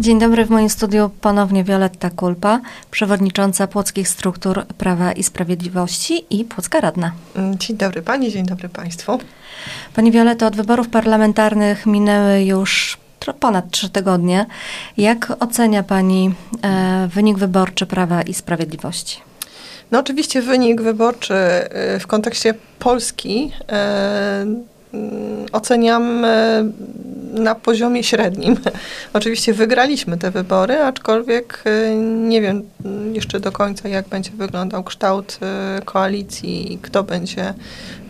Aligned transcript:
Dzień 0.00 0.18
dobry, 0.18 0.44
w 0.44 0.50
moim 0.50 0.70
studiu 0.70 1.10
ponownie 1.20 1.64
Wioletta 1.64 2.10
Kulpa, 2.10 2.60
przewodnicząca 2.90 3.66
Płockich 3.66 4.08
Struktur 4.08 4.66
Prawa 4.78 5.12
i 5.12 5.22
Sprawiedliwości 5.22 6.24
i 6.30 6.44
Płocka 6.44 6.80
Radna. 6.80 7.12
Mm, 7.36 7.58
dzień 7.58 7.76
dobry 7.76 8.02
Pani, 8.02 8.32
dzień 8.32 8.46
dobry 8.46 8.68
Państwu. 8.68 9.18
Pani 9.94 10.12
Wioleto, 10.12 10.46
od 10.46 10.56
wyborów 10.56 10.88
parlamentarnych 10.88 11.86
minęły 11.86 12.42
już 12.42 12.98
ponad 13.40 13.70
trzy 13.70 13.90
tygodnie. 13.90 14.46
Jak 14.96 15.32
ocenia 15.40 15.82
Pani 15.82 16.34
e, 16.62 17.08
wynik 17.14 17.38
wyborczy 17.38 17.86
Prawa 17.86 18.22
i 18.22 18.34
Sprawiedliwości? 18.34 19.20
No 19.90 19.98
oczywiście 19.98 20.42
wynik 20.42 20.82
wyborczy 20.82 21.34
e, 21.34 21.98
w 21.98 22.06
kontekście 22.06 22.54
Polski 22.78 23.52
e, 23.68 24.46
oceniam 25.52 26.24
e, 26.24 26.64
na 27.32 27.54
poziomie 27.54 28.04
średnim. 28.04 28.56
Oczywiście 29.12 29.52
wygraliśmy 29.52 30.18
te 30.18 30.30
wybory, 30.30 30.78
aczkolwiek 30.78 31.64
nie 32.04 32.40
wiem 32.40 32.62
jeszcze 33.12 33.40
do 33.40 33.52
końca, 33.52 33.88
jak 33.88 34.08
będzie 34.08 34.30
wyglądał 34.30 34.84
kształt 34.84 35.38
koalicji 35.84 36.72
i 36.72 36.78
kto 36.78 37.02
będzie 37.02 37.54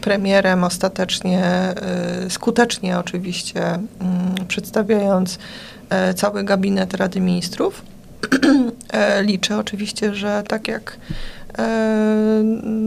premierem 0.01 0.65
ostatecznie, 0.65 1.43
skutecznie 2.29 2.99
oczywiście 2.99 3.63
mm, 3.65 3.85
przedstawiając 4.49 5.39
cały 6.17 6.45
gabinet 6.45 6.95
Rady 6.95 7.21
Ministrów. 7.21 7.83
Liczę 9.23 9.59
oczywiście, 9.59 10.15
że 10.15 10.43
tak 10.49 10.69
jak 10.69 10.97
E, 10.97 11.40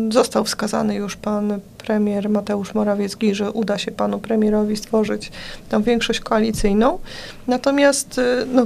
został 0.09 0.43
wskazany 0.43 0.95
już 0.95 1.15
pan 1.15 1.59
premier 1.77 2.29
Mateusz 2.29 2.73
Morawiecki, 2.73 3.35
że 3.35 3.51
uda 3.51 3.77
się 3.77 3.91
panu 3.91 4.19
premierowi 4.19 4.77
stworzyć 4.77 5.31
tą 5.69 5.81
większość 5.81 6.19
koalicyjną. 6.19 6.99
Natomiast 7.47 8.19
e, 8.19 8.45
no, 8.53 8.65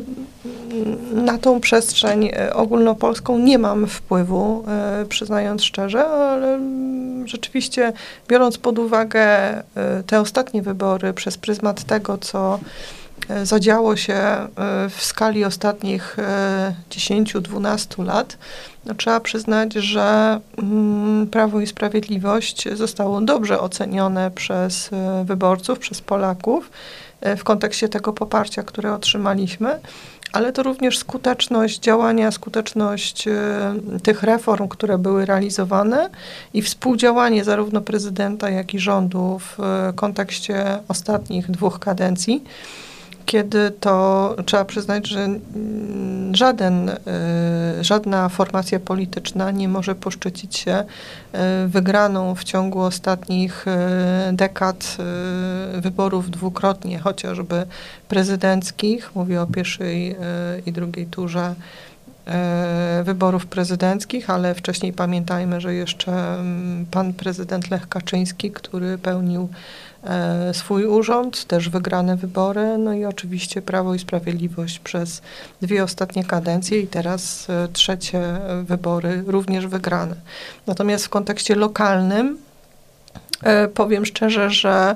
na 1.14 1.38
tą 1.38 1.60
przestrzeń 1.60 2.30
e, 2.34 2.54
ogólnopolską 2.54 3.38
nie 3.40 3.58
mam 3.60 3.88
wpływu, 3.88 4.64
przyznając 5.10 5.64
szczerze, 5.64 6.06
ale 6.06 6.60
rzeczywiście 7.26 7.94
biorąc 8.28 8.58
pod 8.58 8.80
uwagę 8.80 9.28
te 10.08 10.20
ostatnie 10.20 10.62
wybory 10.62 11.14
przez 11.14 11.38
pryzmat 11.38 11.84
tego, 11.84 12.18
co 12.18 12.60
zadziało 13.44 13.96
się 13.96 14.48
w 14.90 15.04
skali 15.04 15.46
ostatnich 15.46 16.18
10-12 16.90 18.06
lat, 18.06 18.38
no, 18.88 18.96
trzeba 18.96 19.20
przyznać, 19.20 19.74
że 19.74 20.40
mm, 20.58 21.28
Prawo 21.28 21.62
i 21.62 21.68
Sprawiedliwość 21.68 22.68
zostało 22.74 23.22
dobrze 23.22 23.60
ocenione 23.60 24.32
przez 24.32 24.94
e, 24.94 25.24
wyborców, 25.26 25.80
przez 25.80 26.02
Polaków 26.02 26.70
e, 27.22 27.38
w 27.38 27.44
kontekście 27.44 27.90
tego 27.90 28.14
poparcia, 28.14 28.64
które 28.64 28.94
otrzymaliśmy, 28.94 29.80
ale 30.34 30.54
to 30.54 30.64
również 30.64 30.98
skuteczność 30.98 31.80
działania, 31.80 32.32
skuteczność 32.32 33.28
e, 33.28 33.34
tych 34.04 34.24
reform, 34.24 34.68
które 34.68 34.98
były 34.98 35.26
realizowane 35.26 36.10
i 36.54 36.62
współdziałanie 36.62 37.44
zarówno 37.44 37.82
prezydenta, 37.82 38.50
jak 38.50 38.74
i 38.74 38.80
rządu 38.80 39.40
w 39.40 39.58
kontekście 39.96 40.80
ostatnich 40.88 41.52
dwóch 41.52 41.80
kadencji 41.80 42.44
kiedy 43.28 43.72
to 43.72 44.36
trzeba 44.46 44.66
przyznać, 44.66 45.08
że 45.08 45.28
żaden, 46.32 46.90
y, 46.90 46.96
żadna 47.82 48.30
formacja 48.30 48.80
polityczna 48.80 49.52
nie 49.52 49.70
może 49.70 49.96
poszczycić 49.96 50.58
się 50.58 50.84
y, 51.64 51.68
wygraną 51.68 52.36
w 52.36 52.44
ciągu 52.44 52.80
ostatnich 52.80 53.66
y, 53.68 54.34
dekad 54.34 54.98
wyborów 55.78 56.30
dwukrotnie, 56.30 57.00
chociażby 57.00 57.66
prezydenckich, 58.08 59.16
mówię 59.16 59.42
o 59.42 59.48
pierwszej 59.48 60.16
i 60.66 60.72
drugiej 60.72 61.06
turze 61.06 61.56
wyborów 63.04 63.46
prezydenckich, 63.46 64.30
ale 64.30 64.56
wcześniej 64.56 64.94
pamiętajmy, 64.94 65.62
że 65.62 65.74
jeszcze 65.74 66.12
mm, 66.12 66.86
pan 66.92 67.14
prezydent 67.14 67.72
Lech 67.72 67.90
Kaczyński, 67.90 68.52
który 68.52 68.98
pełnił 68.98 69.50
swój 70.54 70.86
urząd, 70.86 71.46
też 71.46 71.70
wygrane 71.70 72.16
wybory, 72.16 72.78
no 72.78 72.94
i 72.94 73.06
oczywiście 73.06 73.62
Prawo 73.62 73.94
i 73.94 74.00
Sprawiedliwość 74.00 74.80
przez 74.80 75.22
dwie 75.62 75.84
ostatnie 75.84 76.24
kadencje 76.24 76.80
i 76.80 76.88
teraz 76.88 77.50
e, 77.50 77.68
trzecie 77.74 78.22
wybory 78.64 79.24
również 79.28 79.68
wygrane. 79.68 80.16
Natomiast 80.68 81.06
w 81.06 81.10
kontekście 81.10 81.56
lokalnym 81.56 82.38
e, 83.44 83.68
powiem 83.68 84.06
szczerze, 84.06 84.50
że 84.50 84.96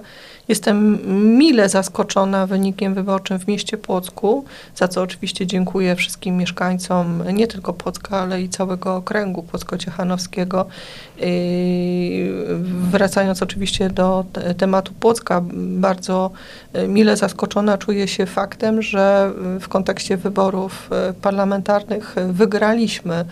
Jestem 0.52 1.00
mile 1.38 1.70
zaskoczona 1.70 2.48
wynikiem 2.48 2.94
wyborczym 2.94 3.40
w 3.40 3.48
mieście 3.48 3.78
Płocku, 3.78 4.46
za 4.76 4.88
co 4.88 5.02
oczywiście 5.02 5.48
dziękuję 5.48 5.96
wszystkim 5.96 6.38
mieszkańcom 6.38 7.24
nie 7.34 7.48
tylko 7.48 7.74
Płocka, 7.74 8.18
ale 8.18 8.42
i 8.42 8.50
całego 8.50 8.96
okręgu 8.96 9.44
płocko-ciechanowskiego. 9.44 10.66
Wracając 12.92 13.42
oczywiście 13.44 13.90
do 13.90 14.26
tematu 14.58 14.94
Płocka, 15.00 15.42
bardzo 15.56 16.32
e, 16.74 16.88
mile 16.88 17.18
zaskoczona 17.18 17.78
czuję 17.78 18.08
się 18.08 18.26
faktem, 18.26 18.82
że 18.82 19.32
w 19.60 19.68
kontekście 19.68 20.18
wyborów 20.18 20.90
e, 20.92 21.14
parlamentarnych 21.14 22.16
wygraliśmy 22.28 23.26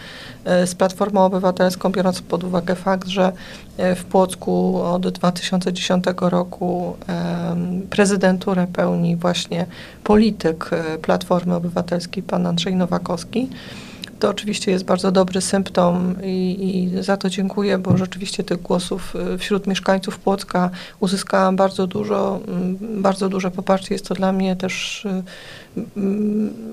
z 0.46 0.76
Platformą 0.76 1.26
Obywatelską, 1.26 1.92
biorąc 1.92 2.22
pod 2.22 2.44
uwagę 2.44 2.76
fakt, 2.76 3.08
że 3.08 3.32
w 3.96 4.04
Płocku 4.04 4.82
od 4.82 5.10
2010 5.10 6.06
roku 6.22 6.98
prezydenturę 7.90 8.68
pełni 8.74 9.16
właśnie 9.16 9.66
polityk 10.04 10.70
e, 10.72 10.98
Platformy 10.98 11.56
Obywatelskiej, 11.56 12.24
pan 12.24 12.48
Andrzej 12.48 12.76
Nowakowski. 12.76 13.50
To 14.20 14.30
oczywiście 14.30 14.72
jest 14.72 14.86
bardzo 14.86 15.12
dobry 15.12 15.42
symptom 15.42 16.16
i, 16.24 16.90
i, 17.00 17.04
za 17.04 17.18
to 17.18 17.30
dziękuję, 17.30 17.78
bo 17.78 17.98
rzeczywiście 17.98 18.44
tych 18.44 18.62
głosów 18.62 19.16
e, 19.16 19.38
wśród 19.38 19.68
mieszkańców 19.68 20.20
Płocka 20.20 20.70
uzyskałam 21.00 21.56
bardzo 21.56 21.88
dużo, 21.88 22.40
bardzo 22.80 23.30
duże 23.30 23.52
poparcie. 23.52 23.96
Jest 23.96 24.08
to 24.08 24.16
dla 24.16 24.32
mnie 24.32 24.56
też 24.56 25.06
e, 25.06 25.24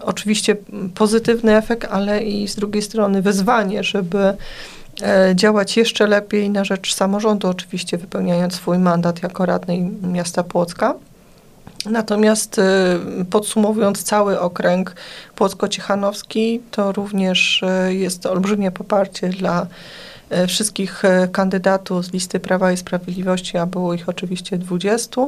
oczywiście 0.00 0.56
pozytywny 0.94 1.56
efekt, 1.56 1.88
ale 1.90 2.24
i 2.24 2.48
z 2.48 2.56
drugiej 2.56 2.82
strony 2.82 3.22
wyzwanie, 3.22 3.84
żeby 3.84 4.36
działać 5.34 5.76
jeszcze 5.76 6.06
lepiej 6.06 6.50
na 6.50 6.64
rzecz 6.64 6.94
samorządu, 6.94 7.48
oczywiście 7.48 7.98
wypełniając 7.98 8.54
swój 8.54 8.78
mandat 8.78 9.22
jako 9.22 9.46
radnej 9.46 9.80
miasta 10.02 10.44
Płocka. 10.44 10.94
Natomiast 11.90 12.58
e, 12.58 12.64
podsumowując 13.30 14.02
cały 14.02 14.40
okręg 14.40 14.94
Płocko-Ciechanowski, 15.36 16.60
to 16.70 16.92
również 16.92 17.62
e, 17.62 17.94
jest 17.94 18.26
olbrzymie 18.26 18.70
poparcie 18.70 19.28
dla 19.28 19.66
wszystkich 20.48 21.02
kandydatów 21.32 22.04
z 22.04 22.12
listy 22.12 22.40
Prawa 22.40 22.72
i 22.72 22.76
Sprawiedliwości, 22.76 23.58
a 23.58 23.66
było 23.66 23.94
ich 23.94 24.08
oczywiście 24.08 24.58
20. 24.58 25.20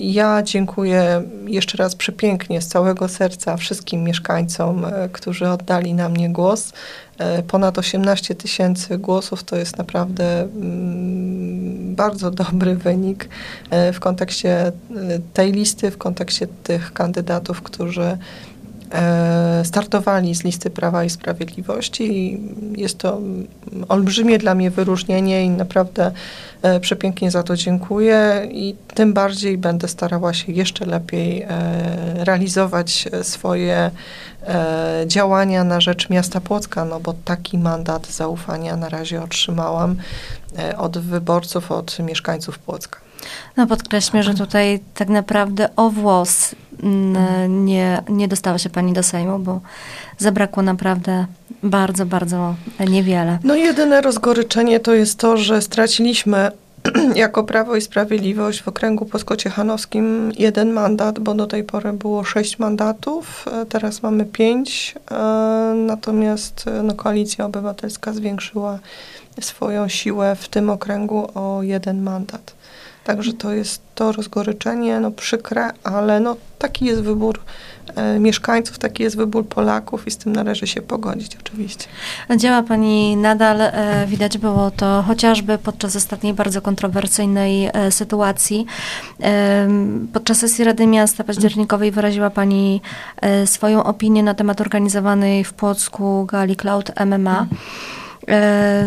Ja 0.00 0.42
dziękuję 0.42 1.22
jeszcze 1.46 1.78
raz 1.78 1.94
przepięknie 1.94 2.62
z 2.62 2.68
całego 2.68 3.08
serca 3.08 3.56
wszystkim 3.56 4.04
mieszkańcom, 4.04 4.86
którzy 5.12 5.48
oddali 5.48 5.94
na 5.94 6.08
mnie 6.08 6.30
głos. 6.30 6.72
E, 7.18 7.42
ponad 7.42 7.78
18 7.78 8.34
tysięcy 8.34 8.98
głosów 8.98 9.44
to 9.44 9.56
jest 9.56 9.78
naprawdę 9.78 10.42
mm, 10.42 11.94
bardzo 11.94 12.30
dobry 12.30 12.76
wynik 12.76 13.28
e, 13.70 13.92
w 13.92 14.00
kontekście 14.00 14.66
e, 14.66 14.72
tej 15.32 15.52
listy, 15.52 15.90
w 15.90 15.98
kontekście 15.98 16.46
tych 16.46 16.92
kandydatów, 16.92 17.62
którzy 17.62 18.18
startowali 19.64 20.34
z 20.34 20.44
listy 20.44 20.70
Prawa 20.70 21.04
i 21.04 21.10
Sprawiedliwości. 21.10 22.40
Jest 22.76 22.98
to 22.98 23.20
olbrzymie 23.88 24.38
dla 24.38 24.54
mnie 24.54 24.70
wyróżnienie 24.70 25.44
i 25.44 25.50
naprawdę 25.50 26.12
przepięknie 26.80 27.30
za 27.30 27.42
to 27.42 27.56
dziękuję 27.56 28.48
i 28.50 28.74
tym 28.94 29.12
bardziej 29.12 29.58
będę 29.58 29.88
starała 29.88 30.34
się 30.34 30.52
jeszcze 30.52 30.86
lepiej 30.86 31.46
realizować 32.24 33.08
swoje 33.22 33.90
E, 34.46 35.04
działania 35.06 35.64
na 35.64 35.80
rzecz 35.80 36.10
miasta 36.10 36.40
Płocka, 36.40 36.84
no 36.84 37.00
bo 37.00 37.14
taki 37.24 37.58
mandat 37.58 38.06
zaufania 38.06 38.76
na 38.76 38.88
razie 38.88 39.22
otrzymałam 39.22 39.96
e, 40.58 40.78
od 40.78 40.98
wyborców, 40.98 41.72
od 41.72 41.98
mieszkańców 41.98 42.58
Płocka. 42.58 42.98
No 43.56 43.66
podkreślmy, 43.66 44.22
że 44.22 44.34
tutaj 44.34 44.80
tak 44.94 45.08
naprawdę 45.08 45.68
o 45.76 45.90
włos 45.90 46.54
nie, 47.48 48.02
nie 48.08 48.28
dostała 48.28 48.58
się 48.58 48.70
pani 48.70 48.92
do 48.92 49.02
Sejmu, 49.02 49.38
bo 49.38 49.60
zabrakło 50.18 50.62
naprawdę 50.62 51.26
bardzo, 51.62 52.06
bardzo 52.06 52.54
niewiele. 52.88 53.38
No 53.44 53.54
jedyne 53.54 54.00
rozgoryczenie 54.00 54.80
to 54.80 54.94
jest 54.94 55.18
to, 55.18 55.36
że 55.36 55.62
straciliśmy 55.62 56.50
jako 57.14 57.44
Prawo 57.44 57.76
i 57.76 57.80
Sprawiedliwość 57.80 58.62
w 58.62 58.68
okręgu 58.68 59.06
płosko-ciechanowskim 59.06 60.32
jeden 60.38 60.72
mandat, 60.72 61.18
bo 61.18 61.34
do 61.34 61.46
tej 61.46 61.64
pory 61.64 61.92
było 61.92 62.24
sześć 62.24 62.58
mandatów, 62.58 63.44
e, 63.52 63.66
teraz 63.66 64.02
mamy 64.02 64.24
pięć, 64.24 64.94
e, 65.10 65.14
natomiast 65.76 66.64
e, 66.66 66.82
no, 66.82 66.94
Koalicja 66.94 67.44
Obywatelska 67.44 68.12
zwiększyła 68.12 68.78
swoją 69.40 69.88
siłę 69.88 70.36
w 70.40 70.48
tym 70.48 70.70
okręgu 70.70 71.28
o 71.34 71.62
jeden 71.62 72.02
mandat. 72.02 72.54
Także 73.04 73.32
to 73.32 73.52
jest 73.52 73.82
to 73.94 74.12
rozgoryczenie, 74.12 75.00
no 75.00 75.10
przykre, 75.10 75.70
ale 75.84 76.20
no 76.20 76.36
taki 76.58 76.84
jest 76.84 77.02
wybór 77.02 77.40
e, 77.96 78.18
mieszkańców, 78.18 78.78
taki 78.78 79.02
jest 79.02 79.16
wybór 79.16 79.46
Polaków 79.46 80.06
i 80.06 80.10
z 80.10 80.16
tym 80.16 80.32
należy 80.32 80.66
się 80.66 80.82
pogodzić 80.82 81.36
oczywiście. 81.36 81.86
Działa 82.36 82.62
Pani 82.62 83.16
nadal, 83.16 83.60
e, 83.60 84.06
widać 84.06 84.38
było 84.38 84.70
to 84.70 85.04
chociażby 85.06 85.58
podczas 85.58 85.96
ostatniej 85.96 86.34
bardzo 86.34 86.62
kontrowersyjnej 86.62 87.70
e, 87.72 87.90
sytuacji. 87.90 88.66
Podczas 90.12 90.38
sesji 90.38 90.64
Rady 90.64 90.86
Miasta 90.86 91.24
październikowej 91.24 91.90
wyraziła 91.90 92.30
Pani 92.30 92.80
e, 93.20 93.46
swoją 93.46 93.84
opinię 93.84 94.22
na 94.22 94.34
temat 94.34 94.60
organizowanej 94.60 95.44
w 95.44 95.52
Płocku 95.52 96.26
gali 96.26 96.56
Cloud 96.56 96.92
MMA. 97.06 97.46
E, 98.28 98.86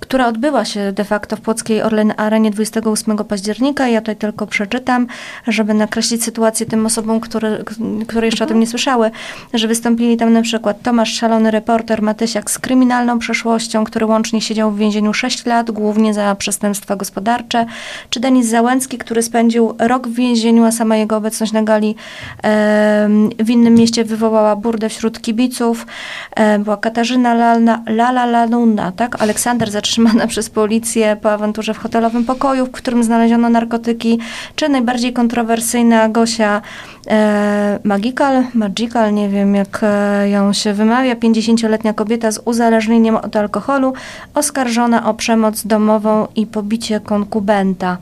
która 0.00 0.26
odbyła 0.26 0.64
się 0.64 0.92
de 0.92 1.04
facto 1.04 1.36
w 1.36 1.40
Płockiej 1.40 1.82
Orlen 1.82 2.14
Arenie 2.16 2.50
28 2.50 3.18
października. 3.18 3.88
Ja 3.88 4.00
tutaj 4.00 4.16
tylko 4.16 4.46
przeczytam, 4.46 5.06
żeby 5.46 5.74
nakreślić 5.74 6.24
sytuację 6.24 6.66
tym 6.66 6.86
osobom, 6.86 7.20
które, 7.20 7.58
które 8.08 8.26
jeszcze 8.26 8.44
o 8.44 8.46
tym 8.46 8.60
nie 8.60 8.66
słyszały, 8.66 9.10
że 9.54 9.68
wystąpili 9.68 10.16
tam 10.16 10.32
na 10.32 10.42
przykład 10.42 10.82
Tomasz 10.82 11.12
Szalony, 11.12 11.50
reporter 11.50 12.02
Matysiak 12.02 12.50
z 12.50 12.58
kryminalną 12.58 13.18
przeszłością, 13.18 13.84
który 13.84 14.06
łącznie 14.06 14.40
siedział 14.40 14.70
w 14.70 14.78
więzieniu 14.78 15.14
6 15.14 15.46
lat, 15.46 15.70
głównie 15.70 16.14
za 16.14 16.34
przestępstwa 16.34 16.96
gospodarcze, 16.96 17.66
czy 18.10 18.20
Denis 18.20 18.46
Załęcki, 18.46 18.98
który 18.98 19.22
spędził 19.22 19.74
rok 19.78 20.08
w 20.08 20.14
więzieniu, 20.14 20.64
a 20.64 20.72
sama 20.72 20.96
jego 20.96 21.16
obecność 21.16 21.52
na 21.52 21.62
gali 21.62 21.94
e, 22.44 23.08
w 23.38 23.50
innym 23.50 23.74
mieście 23.74 24.04
wywołała 24.04 24.56
burdę 24.56 24.88
wśród 24.88 25.20
kibiców. 25.20 25.86
E, 26.36 26.58
była 26.58 26.76
Katarzyna 26.76 27.34
Lala, 27.34 27.82
Lala 27.86 28.26
Lanuna, 28.26 28.92
tak? 28.92 29.22
Aleksander 29.22 29.70
zatrzymał 29.70 29.89
zatrzymana 29.90 30.26
przez 30.26 30.50
policję 30.50 31.16
po 31.22 31.32
awanturze 31.32 31.74
w 31.74 31.78
hotelowym 31.78 32.24
pokoju, 32.24 32.66
w 32.66 32.70
którym 32.70 33.04
znaleziono 33.04 33.48
narkotyki, 33.48 34.18
czy 34.56 34.68
najbardziej 34.68 35.12
kontrowersyjna 35.12 36.08
Gosia 36.08 36.62
e, 37.06 37.78
Magical, 37.84 38.44
Magical, 38.54 39.14
nie 39.14 39.28
wiem 39.28 39.54
jak 39.54 39.80
e, 39.82 40.28
ją 40.28 40.52
się 40.52 40.72
wymawia, 40.72 41.14
50-letnia 41.14 41.92
kobieta 41.92 42.32
z 42.32 42.40
uzależnieniem 42.44 43.16
od 43.16 43.36
alkoholu, 43.36 43.92
oskarżona 44.34 45.06
o 45.06 45.14
przemoc 45.14 45.66
domową 45.66 46.26
i 46.36 46.46
pobicie 46.46 47.00
konkubenta. 47.00 47.98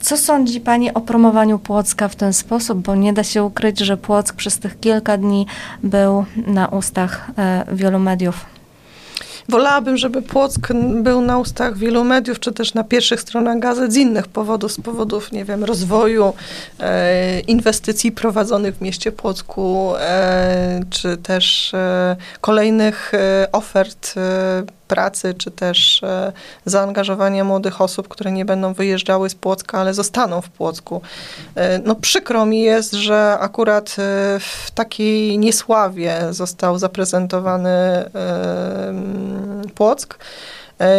Co 0.00 0.16
sądzi 0.16 0.60
Pani 0.60 0.94
o 0.94 1.00
promowaniu 1.00 1.58
Płocka 1.58 2.08
w 2.08 2.16
ten 2.16 2.32
sposób? 2.32 2.78
Bo 2.78 2.94
nie 2.94 3.12
da 3.12 3.24
się 3.24 3.44
ukryć, 3.44 3.78
że 3.78 3.96
Płock 3.96 4.36
przez 4.36 4.58
tych 4.58 4.80
kilka 4.80 5.16
dni 5.16 5.46
był 5.82 6.24
na 6.46 6.68
ustach 6.68 7.30
e, 7.38 7.64
wielu 7.72 7.98
mediów. 7.98 8.53
Wolałabym, 9.48 9.96
żeby 9.96 10.22
Płock 10.22 10.72
był 10.94 11.20
na 11.20 11.38
ustach 11.38 11.76
wielu 11.76 12.04
mediów, 12.04 12.40
czy 12.40 12.52
też 12.52 12.74
na 12.74 12.84
pierwszych 12.84 13.20
stronach 13.20 13.58
gazet 13.58 13.92
z 13.92 13.96
innych 13.96 14.28
powodów, 14.28 14.72
z 14.72 14.80
powodów, 14.80 15.32
nie 15.32 15.44
wiem, 15.44 15.64
rozwoju, 15.64 16.32
e, 16.80 17.40
inwestycji 17.40 18.12
prowadzonych 18.12 18.76
w 18.76 18.80
mieście 18.80 19.12
Płocku, 19.12 19.92
e, 20.00 20.80
czy 20.90 21.16
też 21.16 21.74
e, 21.74 22.16
kolejnych 22.40 23.14
e, 23.14 23.48
ofert 23.52 24.14
e, 24.16 24.62
pracy, 24.94 25.34
czy 25.34 25.50
też 25.50 26.02
e, 26.02 26.32
zaangażowania 26.64 27.44
młodych 27.44 27.80
osób, 27.80 28.08
które 28.08 28.32
nie 28.32 28.44
będą 28.44 28.72
wyjeżdżały 28.74 29.30
z 29.30 29.34
Płocka, 29.34 29.78
ale 29.78 29.94
zostaną 29.94 30.40
w 30.40 30.48
Płocku. 30.48 31.00
E, 31.54 31.78
no 31.78 31.94
przykro 31.94 32.46
mi 32.46 32.62
jest, 32.62 32.92
że 32.92 33.36
akurat 33.40 33.88
e, 33.90 33.92
w 34.40 34.70
takiej 34.74 35.38
niesławie 35.38 36.20
został 36.30 36.78
zaprezentowany 36.78 38.04
Płock. 39.74 40.18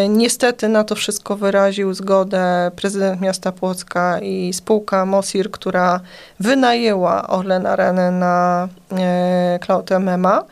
Niestety 0.09 0.67
na 0.69 0.83
to 0.83 0.95
wszystko 0.95 1.35
wyraził 1.35 1.93
zgodę 1.93 2.71
prezydent 2.75 3.21
miasta 3.21 3.51
Płocka 3.51 4.19
i 4.19 4.53
spółka 4.53 5.05
Mosir, 5.05 5.51
która 5.51 5.99
wynajęła 6.39 7.27
Orlen 7.27 7.65
Arenę 7.65 8.11
na 8.11 8.67
Cloud 9.65 9.89
MMA. 9.99 10.43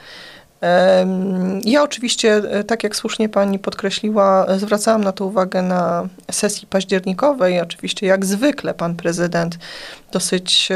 Ja 1.65 1.83
oczywiście, 1.83 2.35
e, 2.35 2.63
tak 2.63 2.83
jak 2.83 2.95
słusznie 2.95 3.29
pani 3.29 3.59
podkreśliła, 3.59 4.45
zwracałam 4.57 5.03
na 5.03 5.11
to 5.11 5.25
uwagę 5.25 5.61
na 5.61 6.07
sesji 6.31 6.67
październikowej. 6.67 7.61
Oczywiście, 7.61 8.07
jak 8.07 8.25
zwykle, 8.25 8.73
pan 8.73 8.95
prezydent 8.95 9.57
dosyć 10.11 10.69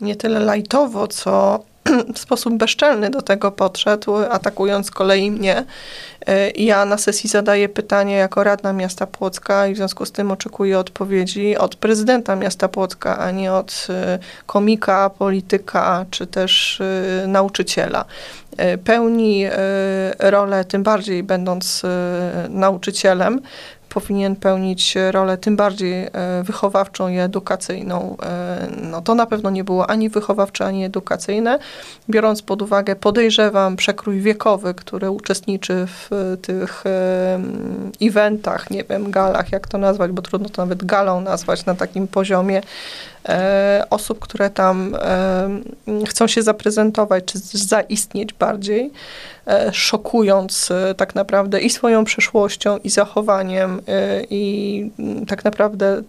nie 0.00 0.16
tyle 0.16 0.40
lajtowo, 0.40 1.06
co 1.06 1.64
w 2.14 2.18
sposób 2.18 2.54
bezczelny 2.54 3.10
do 3.10 3.22
tego 3.22 3.52
podszedł, 3.52 4.16
atakując 4.16 4.86
z 4.86 4.90
kolei 4.90 5.30
mnie. 5.30 5.64
E, 6.26 6.50
ja 6.50 6.84
na 6.84 6.98
sesji 6.98 7.30
zadaję 7.30 7.68
pytanie 7.68 8.16
jako 8.16 8.44
radna 8.44 8.72
miasta 8.72 9.06
Płocka 9.06 9.66
i 9.66 9.74
w 9.74 9.76
związku 9.76 10.06
z 10.06 10.12
tym 10.12 10.30
oczekuję 10.30 10.78
odpowiedzi 10.78 11.56
od 11.56 11.76
prezydenta 11.76 12.36
miasta 12.36 12.68
Płocka, 12.68 13.18
a 13.18 13.30
nie 13.30 13.52
od 13.52 13.86
e, 13.90 14.18
komika, 14.46 15.10
polityka 15.10 16.06
czy 16.10 16.26
też 16.26 16.80
e, 16.80 17.26
nauczyciela. 17.26 18.04
Pełni 18.84 19.46
rolę, 20.18 20.64
tym 20.64 20.82
bardziej 20.82 21.22
będąc 21.22 21.82
nauczycielem, 22.48 23.40
powinien 24.00 24.36
pełnić 24.36 24.94
rolę 25.10 25.38
tym 25.38 25.56
bardziej 25.56 26.04
e, 26.04 26.10
wychowawczą 26.42 27.08
i 27.08 27.18
edukacyjną. 27.18 28.16
E, 28.22 28.68
no 28.82 29.02
to 29.02 29.14
na 29.14 29.26
pewno 29.26 29.50
nie 29.50 29.64
było 29.64 29.90
ani 29.90 30.08
wychowawcze, 30.08 30.64
ani 30.64 30.84
edukacyjne. 30.84 31.58
Biorąc 32.10 32.42
pod 32.42 32.62
uwagę, 32.62 32.96
podejrzewam, 32.96 33.76
przekrój 33.76 34.20
wiekowy, 34.20 34.74
który 34.74 35.10
uczestniczy 35.10 35.86
w 35.86 36.36
tych 36.42 36.86
e, 36.86 37.40
eventach, 38.00 38.70
nie 38.70 38.84
wiem, 38.84 39.10
galach, 39.10 39.52
jak 39.52 39.68
to 39.68 39.78
nazwać, 39.78 40.10
bo 40.10 40.22
trudno 40.22 40.48
to 40.48 40.62
nawet 40.62 40.84
galą 40.84 41.20
nazwać 41.20 41.66
na 41.66 41.74
takim 41.74 42.08
poziomie, 42.08 42.62
osób, 43.90 44.18
które 44.18 44.50
tam 44.50 44.96
chcą 46.08 46.26
się 46.26 46.42
zaprezentować, 46.42 47.24
czy 47.24 47.38
zaistnieć 47.38 48.32
bardziej. 48.32 48.92
E, 49.48 49.72
szokując 49.72 50.70
e, 50.70 50.94
tak 50.94 51.14
naprawdę 51.14 51.60
i 51.60 51.70
swoją 51.70 52.04
przeszłością, 52.04 52.76
i 52.76 52.90
zachowaniem, 52.90 53.80
e, 53.88 54.22
i 54.30 54.90
tak 55.28 55.44
naprawdę 55.44 56.02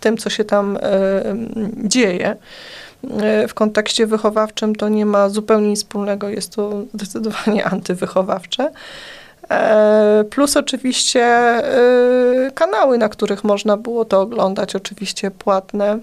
tym, 0.00 0.16
co 0.16 0.30
się 0.30 0.44
tam 0.44 0.78
dzieje. 1.84 2.36
W 3.48 3.54
kontekście 3.54 4.06
wychowawczym 4.06 4.74
to 4.74 4.88
nie 4.88 5.06
ma 5.06 5.28
zupełnie 5.28 5.68
nic 5.68 5.78
wspólnego, 5.78 6.28
jest 6.28 6.54
to 6.54 6.82
zdecydowanie 6.94 7.64
antywychowawcze. 7.74 8.70
Plus 10.30 10.56
oczywiście 10.56 11.26
kanały, 12.54 12.98
na 12.98 13.08
których 13.08 13.44
można 13.44 13.76
było 13.76 14.04
to 14.04 14.20
oglądać, 14.20 14.76
oczywiście 14.76 15.30
płatne 15.30 15.98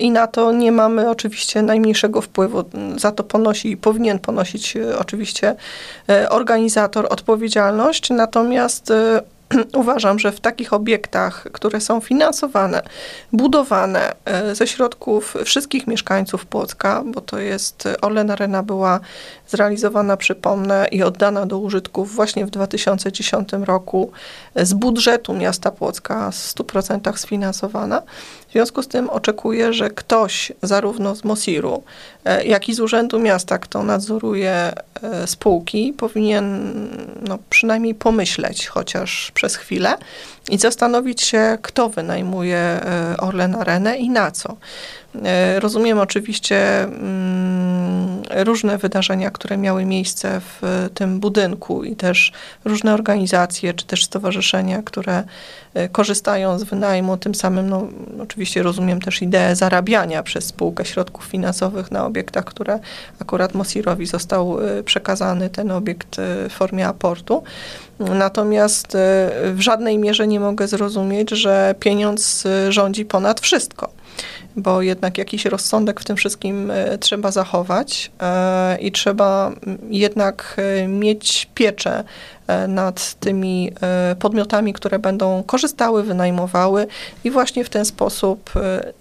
i 0.00 0.10
na 0.10 0.26
to 0.26 0.52
nie 0.52 0.72
mamy 0.72 1.10
oczywiście 1.10 1.62
najmniejszego 1.62 2.20
wpływu. 2.20 2.64
Za 2.96 3.12
to 3.12 3.24
ponosi 3.24 3.70
i 3.70 3.76
powinien 3.76 4.18
ponosić 4.18 4.76
e, 4.76 4.98
oczywiście 4.98 5.54
e, 6.08 6.30
organizator 6.30 7.06
odpowiedzialność. 7.10 8.10
Natomiast 8.10 8.90
e, 8.90 9.22
uważam, 9.82 10.18
że 10.18 10.32
w 10.32 10.40
takich 10.40 10.72
obiektach, 10.72 11.46
które 11.52 11.80
są 11.80 12.00
finansowane, 12.00 12.82
budowane 13.32 14.12
ze 14.52 14.66
środków 14.66 15.34
wszystkich 15.44 15.86
mieszkańców 15.86 16.46
Płocka, 16.46 17.02
bo 17.06 17.20
to 17.20 17.38
jest 17.38 17.88
Orlen 18.02 18.30
Arena 18.30 18.62
była 18.62 19.00
zrealizowana, 19.52 20.16
przypomnę, 20.16 20.88
i 20.90 21.02
oddana 21.02 21.46
do 21.46 21.58
użytków 21.58 22.14
właśnie 22.14 22.46
w 22.46 22.50
2010 22.50 23.48
roku 23.52 24.10
z 24.56 24.72
budżetu 24.74 25.34
miasta 25.34 25.70
Płocka, 25.70 26.30
w 26.30 26.34
100% 26.34 27.16
sfinansowana. 27.16 28.02
W 28.48 28.52
związku 28.52 28.82
z 28.82 28.88
tym 28.88 29.10
oczekuję, 29.10 29.72
że 29.72 29.90
ktoś 29.90 30.52
zarówno 30.62 31.14
z 31.14 31.24
Mosiru, 31.24 31.82
e, 32.24 32.44
jak 32.44 32.68
i 32.68 32.74
z 32.74 32.80
Urzędu 32.80 33.18
Miasta, 33.18 33.58
kto 33.58 33.82
nadzoruje 33.82 34.72
e, 35.02 35.26
spółki, 35.26 35.94
powinien 35.96 36.72
no, 37.28 37.38
przynajmniej 37.50 37.94
pomyśleć 37.94 38.66
chociaż 38.66 39.30
przez 39.34 39.56
chwilę 39.56 39.94
i 40.50 40.58
zastanowić 40.58 41.22
się, 41.22 41.58
kto 41.62 41.88
wynajmuje 41.88 42.56
e, 42.56 43.16
Orlen 43.18 43.54
Arenę 43.54 43.96
i 43.96 44.10
na 44.10 44.30
co. 44.30 44.56
Rozumiem 45.58 45.98
oczywiście 45.98 46.82
mm, 46.82 48.22
różne 48.30 48.78
wydarzenia, 48.78 49.30
które 49.30 49.56
miały 49.56 49.84
miejsce 49.84 50.40
w 50.40 50.88
tym 50.94 51.20
budynku 51.20 51.84
i 51.84 51.96
też 51.96 52.32
różne 52.64 52.94
organizacje 52.94 53.74
czy 53.74 53.86
też 53.86 54.04
stowarzyszenia, 54.04 54.82
które 54.82 55.24
korzystają 55.92 56.58
z 56.58 56.64
wynajmu, 56.64 57.16
tym 57.16 57.34
samym 57.34 57.70
no, 57.70 57.88
oczywiście 58.22 58.62
rozumiem 58.62 59.00
też 59.00 59.22
ideę 59.22 59.56
zarabiania 59.56 60.22
przez 60.22 60.44
spółkę 60.44 60.84
środków 60.84 61.24
finansowych 61.24 61.90
na 61.90 62.06
obiektach, 62.06 62.44
które 62.44 62.78
akurat 63.20 63.54
Mosirowi 63.54 64.06
został 64.06 64.58
przekazany 64.84 65.50
ten 65.50 65.70
obiekt 65.70 66.16
w 66.48 66.52
formie 66.52 66.88
aportu. 66.88 67.42
Natomiast 67.98 68.96
w 69.44 69.56
żadnej 69.58 69.98
mierze 69.98 70.26
nie 70.26 70.40
mogę 70.40 70.68
zrozumieć, 70.68 71.30
że 71.30 71.74
pieniądz 71.80 72.44
rządzi 72.68 73.04
ponad 73.04 73.40
wszystko 73.40 74.01
bo 74.56 74.82
jednak 74.82 75.18
jakiś 75.18 75.44
rozsądek 75.44 76.00
w 76.00 76.04
tym 76.04 76.16
wszystkim 76.16 76.70
e, 76.70 76.98
trzeba 76.98 77.30
zachować 77.30 78.10
e, 78.20 78.78
i 78.78 78.92
trzeba 78.92 79.52
jednak 79.90 80.56
e, 80.58 80.88
mieć 80.88 81.48
pieczę 81.54 82.04
nad 82.68 83.14
tymi 83.14 83.72
podmiotami, 84.18 84.72
które 84.72 84.98
będą 84.98 85.42
korzystały, 85.42 86.02
wynajmowały 86.02 86.86
i 87.24 87.30
właśnie 87.30 87.64
w 87.64 87.68
ten 87.68 87.84
sposób 87.84 88.50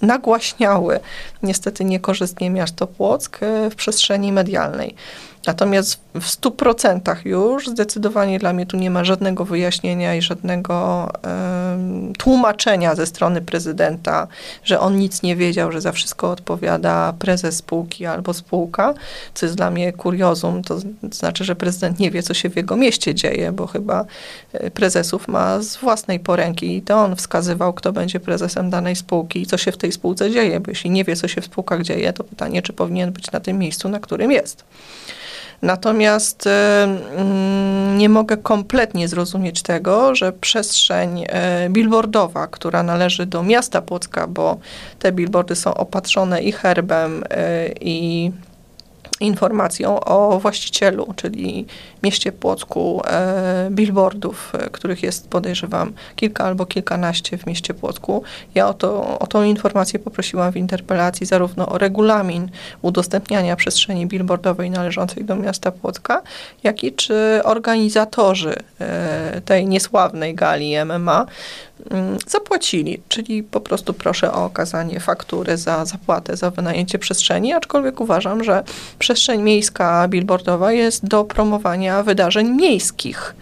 nagłaśniały 0.02 1.00
niestety 1.44 1.86
niekorzystnie 1.86 2.50
miasto 2.50 2.88
Płock 2.88 3.40
w 3.72 3.76
przestrzeni 3.76 4.32
medialnej. 4.32 4.96
Natomiast 5.46 6.00
w 6.14 6.26
100% 6.26 7.26
już 7.26 7.68
zdecydowanie 7.68 8.40
dla 8.40 8.54
mnie 8.54 8.66
tu 8.66 8.78
nie 8.78 8.92
ma 8.92 9.04
żadnego 9.04 9.46
wyjaśnienia 9.46 10.16
i 10.16 10.22
żadnego 10.22 11.08
um, 11.24 12.14
tłumaczenia 12.14 12.96
ze 12.96 13.06
strony 13.06 13.42
prezydenta, 13.42 14.28
że 14.64 14.80
on 14.80 14.98
nic 14.98 15.24
nie 15.24 15.36
wiedział, 15.36 15.72
że 15.72 15.82
za 15.82 15.92
wszystko 15.92 16.32
odpowiada 16.32 17.14
prezes 17.20 17.58
spółki 17.58 18.06
albo 18.06 18.34
spółka, 18.34 18.94
co 19.34 19.46
jest 19.46 19.56
dla 19.56 19.72
mnie 19.72 19.94
kuriozum. 19.94 20.62
To 20.64 20.78
znaczy, 21.12 21.44
że 21.44 21.56
prezydent 21.56 22.00
nie 22.00 22.12
wie, 22.12 22.24
co 22.24 22.34
się 22.34 22.50
w 22.50 22.56
jego 22.56 22.76
mieście 22.76 23.16
dzieje, 23.16 23.52
bo 23.52 23.68
chyba 23.68 24.06
e, 24.54 24.72
prezesów 24.72 25.28
ma 25.28 25.62
z 25.62 25.78
własnej 25.78 26.20
poręki 26.20 26.78
i 26.78 26.82
to 26.82 26.96
on 27.04 27.16
wskazywał, 27.16 27.74
kto 27.74 27.94
będzie 27.94 28.20
prezesem 28.20 28.70
danej 28.70 28.96
spółki 28.96 29.42
i 29.42 29.46
co 29.46 29.58
się 29.58 29.72
w 29.72 29.78
tej 29.78 29.92
spółce 29.92 30.32
dzieje, 30.32 30.60
bo 30.60 30.72
jeśli 30.72 30.90
nie 30.90 31.04
wie, 31.04 31.16
co 31.16 31.28
się 31.28 31.42
w 31.42 31.46
spółkach 31.46 31.82
dzieje, 31.82 32.14
to 32.14 32.24
pytanie, 32.24 32.62
czy 32.62 32.74
powinien 32.74 33.12
być 33.12 33.32
na 33.32 33.40
tym 33.40 33.58
miejscu, 33.58 33.90
na 33.90 34.00
którym 34.00 34.32
jest. 34.32 34.64
Natomiast 35.62 36.48
e, 36.48 36.84
mm, 36.84 37.98
nie 37.98 38.10
mogę 38.10 38.38
kompletnie 38.38 39.08
zrozumieć 39.08 39.62
tego, 39.62 40.16
że 40.16 40.32
przestrzeń 40.32 41.26
e, 41.30 41.70
billboardowa, 41.70 42.48
która 42.48 42.84
należy 42.84 43.26
do 43.26 43.44
miasta 43.44 43.82
Płocka, 43.82 44.28
bo 44.28 44.58
te 45.00 45.12
billboardy 45.12 45.56
są 45.56 45.74
opatrzone 45.74 46.42
i 46.42 46.52
herbem, 46.52 47.24
e, 47.30 47.70
i 47.82 48.32
informacją 49.22 50.00
o 50.00 50.40
właścicielu, 50.40 51.14
czyli 51.16 51.66
mieście 52.04 52.32
Płocku, 52.32 53.02
e, 53.08 53.68
billboardów, 53.72 54.54
e, 54.56 54.70
których 54.70 55.04
jest, 55.04 55.30
podejrzewam, 55.30 55.94
kilka 56.16 56.46
albo 56.46 56.66
kilkanaście 56.66 57.38
w 57.38 57.46
mieście 57.48 57.74
Płocku. 57.74 58.24
Ja 58.56 58.68
o, 58.68 58.74
to, 58.74 59.20
o 59.20 59.28
tą 59.28 59.44
informację 59.44 60.00
poprosiłam 60.00 60.52
w 60.52 60.58
interpelacji 60.58 61.26
zarówno 61.26 61.70
o 61.70 61.78
regulamin 61.78 62.50
udostępniania 62.82 63.56
przestrzeni 63.56 64.08
billboardowej 64.08 64.70
należącej 64.70 65.26
do 65.26 65.36
miasta 65.36 65.72
Płocka, 65.72 66.22
jak 66.64 66.84
i 66.84 66.94
czy 66.94 67.42
organizatorzy 67.44 68.56
e, 68.80 69.42
tej 69.46 69.68
niesławnej 69.68 70.36
gali 70.36 70.86
MMA 70.86 71.02
Mm, 71.12 71.71
zapłacili, 72.28 73.02
czyli 73.08 73.44
po 73.44 73.62
prostu 73.62 73.94
proszę 73.94 74.34
o 74.34 74.46
okazanie 74.46 75.00
faktury 75.00 75.58
za 75.58 75.86
zapłatę 75.86 76.38
za 76.38 76.52
wynajęcie 76.52 77.00
przestrzeni, 77.00 77.54
aczkolwiek 77.54 78.00
uważam, 78.00 78.44
że 78.44 78.64
przestrzeń 79.00 79.42
miejska 79.42 80.08
billboardowa 80.08 80.72
jest 80.72 81.06
do 81.06 81.24
promowania 81.24 82.04
wydarzeń 82.04 82.50
miejskich. 82.50 83.36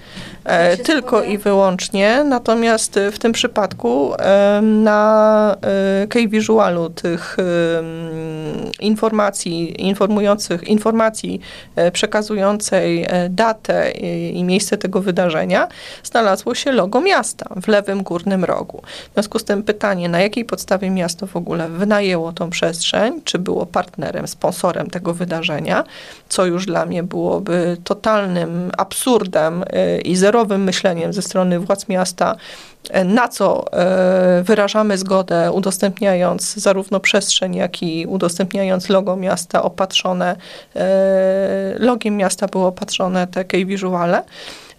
E, 0.43 0.77
tylko 0.77 1.23
i 1.23 1.37
wyłącznie. 1.37 2.23
Natomiast 2.23 2.99
w 3.11 3.19
tym 3.19 3.31
przypadku 3.31 4.13
na 4.61 5.55
e, 5.61 6.07
key 6.07 6.27
visualu 6.27 6.89
tych 6.89 7.37
informacji 8.79 9.85
informujących, 9.87 10.63
informacji 10.63 11.41
e, 11.75 11.91
przekazującej 11.91 13.07
datę 13.29 13.91
i 14.31 14.43
miejsce 14.43 14.77
tego 14.77 15.01
wydarzenia 15.01 15.67
znalazło 16.03 16.55
się 16.55 16.71
logo 16.71 17.01
miasta 17.01 17.49
w 17.61 17.67
lewym 17.67 18.03
górnym 18.03 18.45
rogu. 18.45 18.81
W 19.09 19.13
związku 19.13 19.39
z 19.39 19.43
tym 19.43 19.63
pytanie, 19.63 20.09
na 20.09 20.21
jakiej 20.21 20.45
podstawie 20.45 20.89
miasto 20.89 21.27
w 21.27 21.35
ogóle 21.35 21.69
wynajęło 21.69 22.33
tą 22.33 22.49
przestrzeń, 22.49 23.21
czy 23.23 23.39
było 23.39 23.65
partnerem, 23.65 24.27
sponsorem 24.27 24.89
tego 24.89 25.13
wydarzenia, 25.13 25.83
co 26.29 26.45
już 26.45 26.65
dla 26.65 26.85
mnie 26.85 27.03
byłoby 27.03 27.77
totalnym 27.83 28.71
absurdem 28.77 29.63
i 30.05 30.15
zero 30.15 30.28
zbiorowym 30.29 30.63
myśleniem 30.63 31.13
ze 31.13 31.21
strony 31.21 31.59
władz 31.59 31.87
miasta, 31.87 32.35
e, 32.89 33.03
na 33.03 33.27
co 33.27 33.73
e, 33.73 34.43
wyrażamy 34.43 34.97
zgodę, 34.97 35.51
udostępniając 35.51 36.53
zarówno 36.55 36.99
przestrzeń, 36.99 37.55
jak 37.55 37.83
i 37.83 38.05
udostępniając 38.05 38.89
logo 38.89 39.15
miasta 39.15 39.61
opatrzone, 39.63 40.35
e, 40.75 41.75
logiem 41.79 42.17
miasta 42.17 42.47
było 42.47 42.67
opatrzone 42.67 43.27
te 43.27 43.45
key 43.45 43.65
visuale. 43.65 44.23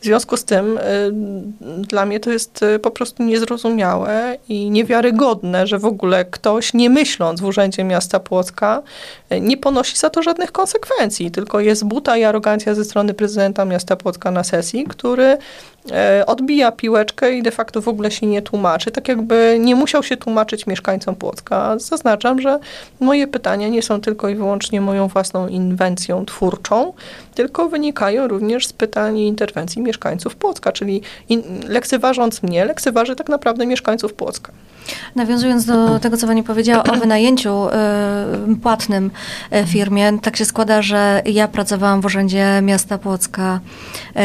W 0.00 0.04
związku 0.04 0.36
z 0.36 0.44
tym 0.44 0.78
y, 0.78 0.80
dla 1.86 2.06
mnie 2.06 2.20
to 2.20 2.30
jest 2.30 2.62
y, 2.62 2.78
po 2.78 2.90
prostu 2.90 3.22
niezrozumiałe 3.22 4.36
i 4.48 4.70
niewiarygodne, 4.70 5.66
że 5.66 5.78
w 5.78 5.84
ogóle 5.84 6.24
ktoś, 6.24 6.74
nie 6.74 6.90
myśląc 6.90 7.40
w 7.40 7.44
Urzędzie 7.44 7.84
Miasta 7.84 8.20
Płocka, 8.20 8.82
y, 9.32 9.40
nie 9.40 9.56
ponosi 9.56 9.96
za 9.96 10.10
to 10.10 10.22
żadnych 10.22 10.52
konsekwencji, 10.52 11.30
tylko 11.30 11.60
jest 11.60 11.84
buta 11.84 12.16
i 12.16 12.24
arogancja 12.24 12.74
ze 12.74 12.84
strony 12.84 13.14
prezydenta 13.14 13.64
miasta 13.64 13.96
Płocka 13.96 14.30
na 14.30 14.44
sesji, 14.44 14.84
który 14.88 15.38
odbija 16.26 16.72
piłeczkę 16.72 17.32
i 17.32 17.42
de 17.42 17.50
facto 17.50 17.80
w 17.80 17.88
ogóle 17.88 18.10
się 18.10 18.26
nie 18.26 18.42
tłumaczy, 18.42 18.90
tak 18.90 19.08
jakby 19.08 19.56
nie 19.60 19.74
musiał 19.74 20.02
się 20.02 20.16
tłumaczyć 20.16 20.66
mieszkańcom 20.66 21.16
Płocka. 21.16 21.78
Zaznaczam, 21.78 22.40
że 22.40 22.58
moje 23.00 23.26
pytania 23.26 23.68
nie 23.68 23.82
są 23.82 24.00
tylko 24.00 24.28
i 24.28 24.34
wyłącznie 24.34 24.80
moją 24.80 25.08
własną 25.08 25.48
inwencją 25.48 26.26
twórczą, 26.26 26.92
tylko 27.34 27.68
wynikają 27.68 28.28
również 28.28 28.66
z 28.66 28.72
pytań 28.72 29.18
i 29.18 29.26
interwencji 29.26 29.82
mieszkańców 29.82 30.36
Płocka, 30.36 30.72
czyli 30.72 31.02
in, 31.28 31.42
lekceważąc 31.68 32.42
mnie, 32.42 32.64
lekceważy 32.64 33.16
tak 33.16 33.28
naprawdę 33.28 33.66
mieszkańców 33.66 34.14
Płocka. 34.14 34.52
Nawiązując 35.14 35.64
do 35.64 35.98
tego, 35.98 36.16
co 36.16 36.26
Pani 36.26 36.42
powiedziała 36.42 36.82
o 36.84 36.96
wynajęciu 36.96 37.68
y, 37.68 38.56
płatnym 38.62 39.10
y, 39.54 39.66
firmie, 39.66 40.18
tak 40.22 40.36
się 40.36 40.44
składa, 40.44 40.82
że 40.82 41.22
ja 41.26 41.48
pracowałam 41.48 42.00
w 42.00 42.04
Urzędzie 42.04 42.60
Miasta 42.62 42.98
Płocka 42.98 43.60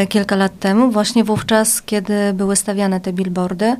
y, 0.02 0.06
kilka 0.06 0.36
lat 0.36 0.58
temu, 0.60 0.90
właśnie 0.90 1.24
wówczas, 1.24 1.82
kiedy 1.82 2.32
były 2.32 2.56
stawiane 2.56 3.00
te 3.00 3.12
billboardy. 3.12 3.76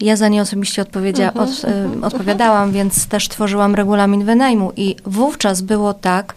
Ja 0.00 0.16
za 0.16 0.28
nie 0.28 0.42
osobiście 0.42 0.82
odpowiedzia, 0.82 1.28
mhm, 1.28 1.48
od, 1.48 1.64
mhm. 1.64 2.04
odpowiadałam, 2.04 2.72
więc 2.72 3.06
też 3.06 3.28
tworzyłam 3.28 3.74
regulamin 3.74 4.24
wynajmu 4.24 4.72
i 4.76 4.96
wówczas 5.06 5.60
było 5.62 5.94
tak, 5.94 6.34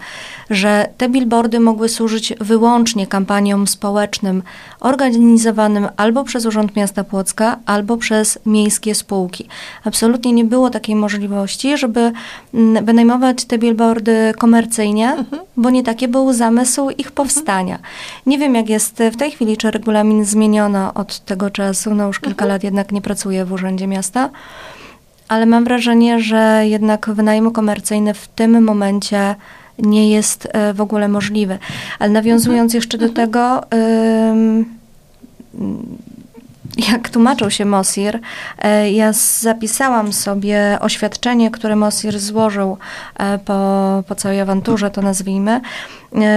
że 0.49 0.87
te 0.97 1.09
billboardy 1.09 1.59
mogły 1.59 1.89
służyć 1.89 2.33
wyłącznie 2.41 3.07
kampaniom 3.07 3.67
społecznym 3.67 4.43
organizowanym 4.79 5.87
albo 5.97 6.23
przez 6.23 6.45
Urząd 6.45 6.75
Miasta 6.75 7.03
Płocka, 7.03 7.59
albo 7.65 7.97
przez 7.97 8.39
miejskie 8.45 8.95
spółki. 8.95 9.47
Absolutnie 9.83 10.33
nie 10.33 10.45
było 10.45 10.69
takiej 10.69 10.95
możliwości, 10.95 11.77
żeby 11.77 12.11
mm, 12.53 12.85
wynajmować 12.85 13.45
te 13.45 13.57
billboardy 13.57 14.33
komercyjnie, 14.37 15.11
mhm. 15.11 15.41
bo 15.57 15.69
nie 15.69 15.83
taki 15.83 16.07
był 16.07 16.33
zamysł 16.33 16.89
ich 16.89 17.11
powstania. 17.11 17.79
Nie 18.25 18.37
wiem, 18.37 18.55
jak 18.55 18.69
jest 18.69 19.03
w 19.11 19.17
tej 19.17 19.31
chwili, 19.31 19.57
czy 19.57 19.71
regulamin 19.71 20.25
zmieniono 20.25 20.93
od 20.93 21.19
tego 21.19 21.49
czasu, 21.49 21.95
no 21.95 22.07
już 22.07 22.19
kilka 22.19 22.45
mhm. 22.45 22.49
lat 22.49 22.63
jednak 22.63 22.91
nie 22.91 23.01
pracuję 23.01 23.45
w 23.45 23.51
Urzędzie 23.51 23.87
Miasta 23.87 24.29
ale 25.27 25.45
mam 25.45 25.63
wrażenie, 25.63 26.19
że 26.19 26.61
jednak 26.63 27.09
wynajem 27.09 27.51
komercyjny 27.51 28.13
w 28.13 28.27
tym 28.27 28.63
momencie 28.63 29.35
nie 29.79 30.09
jest 30.09 30.47
e, 30.51 30.73
w 30.73 30.81
ogóle 30.81 31.07
możliwy. 31.07 31.59
Ale 31.99 32.09
nawiązując 32.11 32.71
mhm. 32.71 32.77
jeszcze 32.77 32.97
do 32.97 33.05
mhm. 33.05 33.27
tego, 33.27 33.61
jak 36.89 37.09
tłumaczył 37.09 37.51
się 37.51 37.65
Mosir, 37.65 38.19
e, 38.59 38.91
ja 38.91 39.13
zapisałam 39.41 40.13
sobie 40.13 40.77
oświadczenie, 40.81 41.51
które 41.51 41.75
Mosir 41.75 42.19
złożył 42.19 42.77
e, 43.17 43.39
po, 43.39 44.03
po 44.07 44.15
całej 44.15 44.41
awanturze, 44.41 44.91
to 44.91 45.01
nazwijmy, 45.01 45.61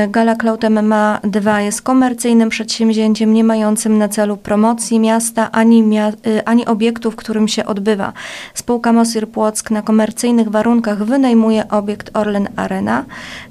Gala 0.09 0.37
Cloud 0.37 0.64
MMA 0.71 1.21
2 1.25 1.61
jest 1.61 1.83
komercyjnym 1.83 2.49
przedsięwzięciem 2.49 3.35
nie 3.35 3.45
mającym 3.45 3.99
na 3.99 4.09
celu 4.09 4.37
promocji 4.37 5.00
miasta 5.00 5.50
ani, 5.52 5.83
mia 5.83 6.09
e, 6.09 6.49
ani 6.49 6.66
obiektu, 6.66 7.11
w 7.11 7.16
którym 7.16 7.49
się 7.49 7.66
odbywa. 7.66 8.12
Spółka 8.54 8.92
Mosir 8.92 9.28
Płock 9.28 9.71
na 9.71 9.83
komercyjnych 9.83 10.49
warunkach 10.49 11.04
wynajmuje 11.04 11.68
obiekt 11.68 12.16
Orlen 12.16 12.49
Arena, 12.56 13.04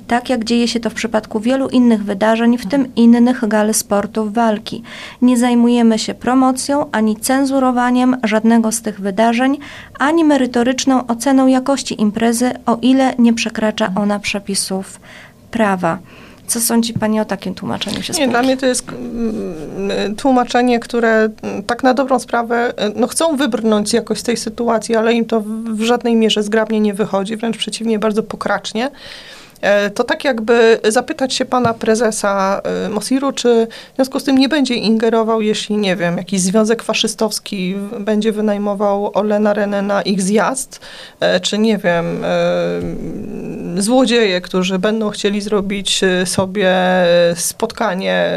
tak 0.08 0.29
jak 0.29 0.44
dzieje 0.44 0.67
się 0.67 0.79
to 0.79 0.89
w 0.89 0.94
przypadku 0.94 1.39
wielu 1.39 1.67
innych 1.67 2.03
wydarzeń, 2.03 2.58
w 2.58 2.65
tym 2.65 2.96
innych 2.96 3.48
gal 3.48 3.74
sportów 3.74 4.34
walki. 4.34 4.84
Nie 5.22 5.38
zajmujemy 5.38 6.00
się 6.00 6.13
promocją 6.13 6.86
ani 6.91 7.15
cenzurowaniem 7.15 8.17
żadnego 8.24 8.72
z 8.72 8.82
tych 8.82 9.01
wydarzeń, 9.01 9.58
ani 10.00 10.24
merytoryczną 10.24 11.08
oceną 11.08 11.48
jakości 11.48 12.01
imprezy, 12.01 12.51
o 12.65 12.77
ile 12.82 13.13
nie 13.20 13.34
przekracza 13.34 13.91
ona 13.96 14.20
przepisów 14.20 15.00
prawa. 15.56 16.00
Co 16.48 16.62
sądzi 16.62 16.94
Pani 16.94 17.20
o 17.20 17.26
takim 17.26 17.56
tłumaczeniu 17.56 18.02
się 18.02 18.14
Nie, 18.14 18.28
dla 18.28 18.42
mnie 18.42 18.58
to 18.58 18.66
jest 18.66 18.90
mm, 18.90 20.16
tłumaczenie, 20.16 20.80
które 20.80 21.30
mm, 21.42 21.64
tak 21.64 21.84
na 21.84 21.94
dobrą 21.94 22.20
sprawę 22.20 22.74
e, 22.78 22.92
no 22.96 23.08
chcą 23.08 23.38
wybrnąć 23.38 23.94
jakoś 23.94 24.20
z 24.20 24.24
tej 24.24 24.38
sytuacji, 24.38 24.96
ale 24.96 25.14
im 25.14 25.26
to 25.26 25.42
w 25.74 25.82
żadnej 25.82 26.16
mierze 26.16 26.44
zgrabnie 26.44 26.80
nie 26.80 26.94
wychodzi, 26.94 27.38
wręcz 27.38 27.58
przeciwnie, 27.58 28.00
bardzo 28.00 28.24
pokracznie. 28.24 28.92
E, 29.62 29.90
to 29.90 30.04
tak 30.04 30.24
jakby 30.24 30.80
zapytać 30.84 31.34
się 31.34 31.46
pana 31.46 31.74
prezesa 31.74 32.62
e, 32.86 32.90
Mosiru, 32.90 33.32
czy 33.32 33.68
w 33.94 33.96
związku 33.96 34.20
z 34.20 34.24
tym 34.24 34.38
nie 34.38 34.50
będzie 34.50 34.76
ingerował, 34.76 35.42
jeśli, 35.42 35.78
nie 35.78 35.96
wiem, 35.96 36.18
jakiś 36.18 36.42
związek 36.42 36.84
faszystowski 36.84 37.76
będzie 38.00 38.32
wynajmował 38.32 39.18
Olena 39.18 39.54
Renę 39.54 39.82
na 39.82 40.02
ich 40.02 40.22
zjazd, 40.22 40.80
czy 41.42 41.58
nie 41.58 41.78
wiem, 41.78 42.24
złodzieje, 43.78 44.42
którzy 44.42 44.80
będą 44.80 45.10
chcieli 45.10 45.42
zrobić 45.42 46.02
sobie 46.26 46.76
spotkanie 47.36 48.30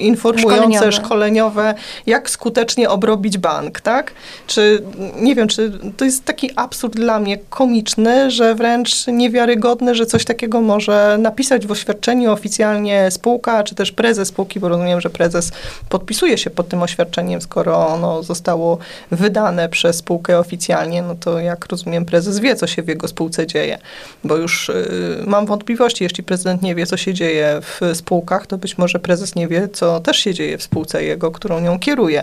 informujące, 0.00 0.58
szkoleniowe. 0.58 0.92
szkoleniowe, 0.92 1.74
jak 2.06 2.30
skutecznie 2.30 2.90
obrobić 2.90 3.38
bank, 3.38 3.80
tak? 3.80 4.12
Czy, 4.46 4.82
nie 5.20 5.34
wiem, 5.34 5.48
czy 5.48 5.72
to 5.96 6.04
jest 6.04 6.24
taki 6.24 6.50
absurd 6.56 6.96
dla 6.96 7.18
mnie 7.18 7.38
komiczny, 7.50 8.30
że 8.30 8.54
wręcz 8.54 9.06
niewiarygodny, 9.06 9.94
że 9.94 10.06
coś 10.06 10.24
takiego 10.24 10.55
może 10.60 11.16
napisać 11.20 11.66
w 11.66 11.70
oświadczeniu 11.70 12.32
oficjalnie 12.32 13.10
spółka, 13.10 13.64
czy 13.64 13.74
też 13.74 13.92
prezes 13.92 14.28
spółki, 14.28 14.60
bo 14.60 14.68
rozumiem, 14.68 15.00
że 15.00 15.10
prezes 15.10 15.52
podpisuje 15.88 16.38
się 16.38 16.50
pod 16.50 16.68
tym 16.68 16.82
oświadczeniem, 16.82 17.40
skoro 17.40 17.88
ono 17.88 18.22
zostało 18.22 18.78
wydane 19.10 19.68
przez 19.68 19.96
spółkę 19.96 20.38
oficjalnie, 20.38 21.02
no 21.02 21.14
to 21.14 21.40
jak 21.40 21.66
rozumiem, 21.66 22.04
prezes 22.04 22.38
wie, 22.38 22.56
co 22.56 22.66
się 22.66 22.82
w 22.82 22.88
jego 22.88 23.08
spółce 23.08 23.46
dzieje. 23.46 23.78
Bo 24.24 24.36
już 24.36 24.68
y, 24.68 25.22
mam 25.26 25.46
wątpliwości, 25.46 26.04
jeśli 26.04 26.24
prezydent 26.24 26.62
nie 26.62 26.74
wie, 26.74 26.86
co 26.86 26.96
się 26.96 27.14
dzieje 27.14 27.60
w 27.62 27.96
spółkach, 27.96 28.46
to 28.46 28.58
być 28.58 28.78
może 28.78 28.98
prezes 28.98 29.34
nie 29.34 29.48
wie, 29.48 29.68
co 29.72 30.00
też 30.00 30.16
się 30.16 30.34
dzieje 30.34 30.58
w 30.58 30.62
spółce 30.62 31.04
jego, 31.04 31.30
którą 31.30 31.60
nią 31.60 31.78
kieruje. 31.78 32.22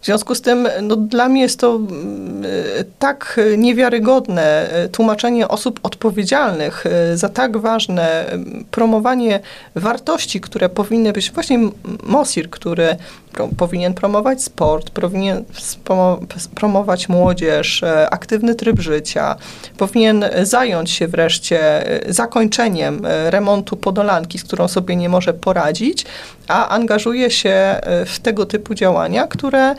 W 0.00 0.06
związku 0.06 0.34
z 0.34 0.42
tym, 0.42 0.68
no, 0.82 0.96
dla 0.96 1.28
mnie 1.28 1.42
jest 1.42 1.60
to 1.60 1.80
y, 2.80 2.84
tak 2.98 3.40
niewiarygodne 3.58 4.70
y, 4.84 4.88
tłumaczenie 4.88 5.48
osób 5.48 5.80
odpowiedzialnych 5.82 6.84
y, 7.12 7.16
za 7.16 7.28
tak 7.28 7.58
ważne 7.60 8.24
promowanie 8.70 9.40
wartości, 9.74 10.40
które 10.40 10.68
powinny 10.68 11.12
być 11.12 11.30
właśnie 11.30 11.58
MOSIR, 12.02 12.50
który 12.50 12.96
pro, 13.32 13.48
powinien 13.56 13.94
promować 13.94 14.42
sport, 14.42 14.90
powinien 14.90 15.44
promować 16.54 17.08
młodzież, 17.08 17.82
e, 17.82 18.10
aktywny 18.10 18.54
tryb 18.54 18.80
życia, 18.80 19.36
powinien 19.78 20.24
zająć 20.42 20.90
się 20.90 21.08
wreszcie 21.08 21.86
e, 22.06 22.12
zakończeniem 22.12 23.04
e, 23.04 23.30
remontu 23.30 23.76
Podolanki, 23.76 24.38
z 24.38 24.44
którą 24.44 24.68
sobie 24.68 24.96
nie 24.96 25.08
może 25.08 25.34
poradzić, 25.34 26.06
a 26.48 26.68
angażuje 26.68 27.30
się 27.30 27.80
w 28.06 28.18
tego 28.18 28.46
typu 28.46 28.74
działania, 28.74 29.26
które 29.26 29.74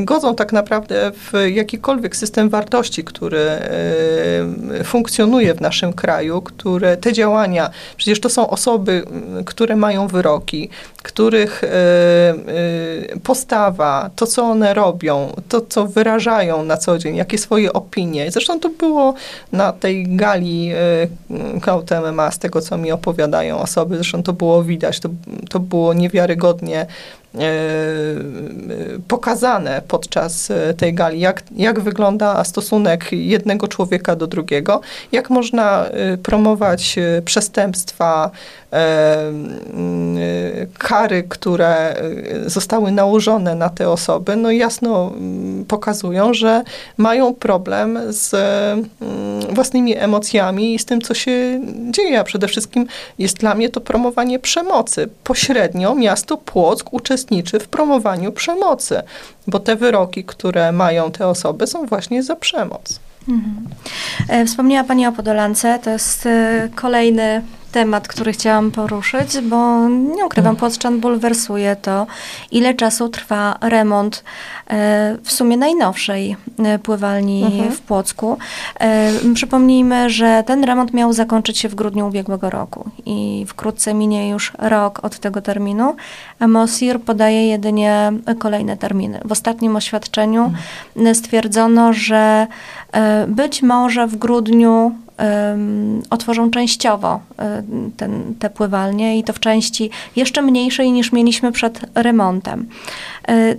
godzą 0.00 0.34
tak 0.34 0.52
naprawdę 0.52 1.12
w 1.12 1.32
jakikolwiek 1.46 2.16
system 2.16 2.48
wartości, 2.48 3.04
który 3.04 3.46
funkcjonuje 4.84 5.54
w 5.54 5.60
naszym 5.60 5.92
kraju, 5.92 6.42
które 6.42 6.96
te 6.96 7.12
działania, 7.12 7.70
przecież 7.96 8.20
to 8.20 8.28
są 8.28 8.50
osoby, 8.50 9.04
które 9.44 9.76
mają 9.76 10.08
wyroki, 10.08 10.68
których 11.02 11.62
postawa, 13.22 14.10
to 14.16 14.26
co 14.26 14.44
one 14.44 14.74
robią, 14.74 15.32
to 15.48 15.60
co 15.60 15.86
wyrażają 15.86 16.64
na 16.64 16.76
co 16.76 16.98
dzień, 16.98 17.16
jakie 17.16 17.38
swoje 17.38 17.72
opinie. 17.72 18.30
Zresztą 18.30 18.60
to 18.60 18.68
było 18.68 19.14
na 19.52 19.72
tej 19.72 20.16
gali 20.16 20.72
Kautem 21.62 22.14
MMA, 22.14 22.30
z 22.30 22.38
tego 22.38 22.60
co 22.60 22.78
mi 22.78 22.92
opowiadają 22.92 23.58
osoby, 23.58 23.94
zresztą 23.94 24.22
to 24.22 24.32
było 24.32 24.64
widać, 24.64 25.00
to, 25.00 25.08
to 25.50 25.60
było 25.60 25.94
niewiarygodnie 25.94 26.86
pokazane 29.08 29.82
podczas 29.88 30.50
e, 30.50 30.74
tej 30.74 30.94
gali, 30.94 31.20
jak, 31.20 31.42
jak 31.56 31.80
wygląda 31.80 32.44
stosunek 32.44 33.12
jednego 33.12 33.68
człowieka 33.68 34.16
do 34.16 34.26
drugiego, 34.26 34.80
jak 35.12 35.30
można 35.30 35.86
e, 35.86 36.16
promować 36.16 36.96
przestępstwa, 37.24 38.30
kary, 40.78 41.22
które 41.28 41.96
zostały 42.46 42.92
nałożone 42.92 43.54
na 43.54 43.68
te 43.68 43.90
osoby, 43.90 44.36
no 44.36 44.50
jasno 44.50 45.12
pokazują, 45.68 46.34
że 46.34 46.62
mają 46.96 47.34
problem 47.34 47.98
z 48.08 48.34
własnymi 49.50 49.96
emocjami 49.96 50.74
i 50.74 50.78
z 50.78 50.84
tym, 50.84 51.00
co 51.00 51.14
się 51.14 51.60
dzieje. 51.90 52.20
A 52.20 52.24
przede 52.24 52.48
wszystkim 52.48 52.86
jest 53.18 53.36
dla 53.36 53.54
mnie 53.54 53.68
to 53.68 53.80
promowanie 53.80 54.38
przemocy. 54.38 55.08
Pośrednio 55.24 55.94
miasto 55.94 56.36
Płock 56.36 56.92
uczestniczy 56.92 57.23
uczestniczy 57.24 57.60
w 57.60 57.68
promowaniu 57.68 58.32
przemocy, 58.32 59.02
bo 59.46 59.58
te 59.58 59.76
wyroki, 59.76 60.24
które 60.24 60.72
mają 60.72 61.10
te 61.10 61.26
osoby, 61.26 61.66
są 61.66 61.86
właśnie 61.86 62.22
za 62.22 62.36
przemoc. 62.36 63.00
Mhm. 63.28 63.68
E, 64.28 64.46
wspomniała 64.46 64.84
Pani 64.84 65.06
o 65.06 65.12
Podolance. 65.12 65.78
To 65.78 65.90
jest 65.90 66.26
e, 66.26 66.68
kolejny 66.74 67.42
temat, 67.74 68.08
który 68.08 68.32
chciałam 68.32 68.70
poruszyć, 68.70 69.40
bo 69.40 69.88
nie 69.88 70.26
ukrywam, 70.26 70.50
mm. 70.50 70.56
Płotrzan 70.56 71.00
bulwersuje 71.00 71.76
to, 71.76 72.06
ile 72.50 72.74
czasu 72.74 73.08
trwa 73.08 73.58
remont 73.60 74.24
e, 74.70 75.18
w 75.22 75.32
sumie 75.32 75.56
najnowszej 75.56 76.36
e, 76.58 76.78
pływalni 76.78 77.44
mhm. 77.44 77.72
w 77.72 77.80
Płocku. 77.80 78.38
E, 78.80 79.10
przypomnijmy, 79.34 80.10
że 80.10 80.44
ten 80.46 80.64
remont 80.64 80.92
miał 80.92 81.12
zakończyć 81.12 81.58
się 81.58 81.68
w 81.68 81.74
grudniu 81.74 82.06
ubiegłego 82.08 82.50
roku 82.50 82.90
i 83.06 83.44
wkrótce 83.48 83.94
minie 83.94 84.28
już 84.28 84.52
rok 84.58 85.04
od 85.04 85.18
tego 85.18 85.42
terminu, 85.42 85.96
a 86.40 86.48
Mosir 86.48 87.00
podaje 87.00 87.48
jedynie 87.48 88.12
kolejne 88.38 88.76
terminy. 88.76 89.20
W 89.24 89.32
ostatnim 89.32 89.76
oświadczeniu 89.76 90.44
mhm. 90.96 91.14
stwierdzono, 91.14 91.92
że 91.92 92.46
być 93.28 93.62
może 93.62 94.06
w 94.06 94.16
grudniu 94.16 94.92
otworzą 96.10 96.50
częściowo 96.50 97.20
ten, 97.96 98.34
te 98.38 98.50
pływalnie 98.50 99.18
i 99.18 99.24
to 99.24 99.32
w 99.32 99.40
części 99.40 99.90
jeszcze 100.16 100.42
mniejszej 100.42 100.92
niż 100.92 101.12
mieliśmy 101.12 101.52
przed 101.52 101.80
remontem. 101.94 102.66
E, 103.28 103.54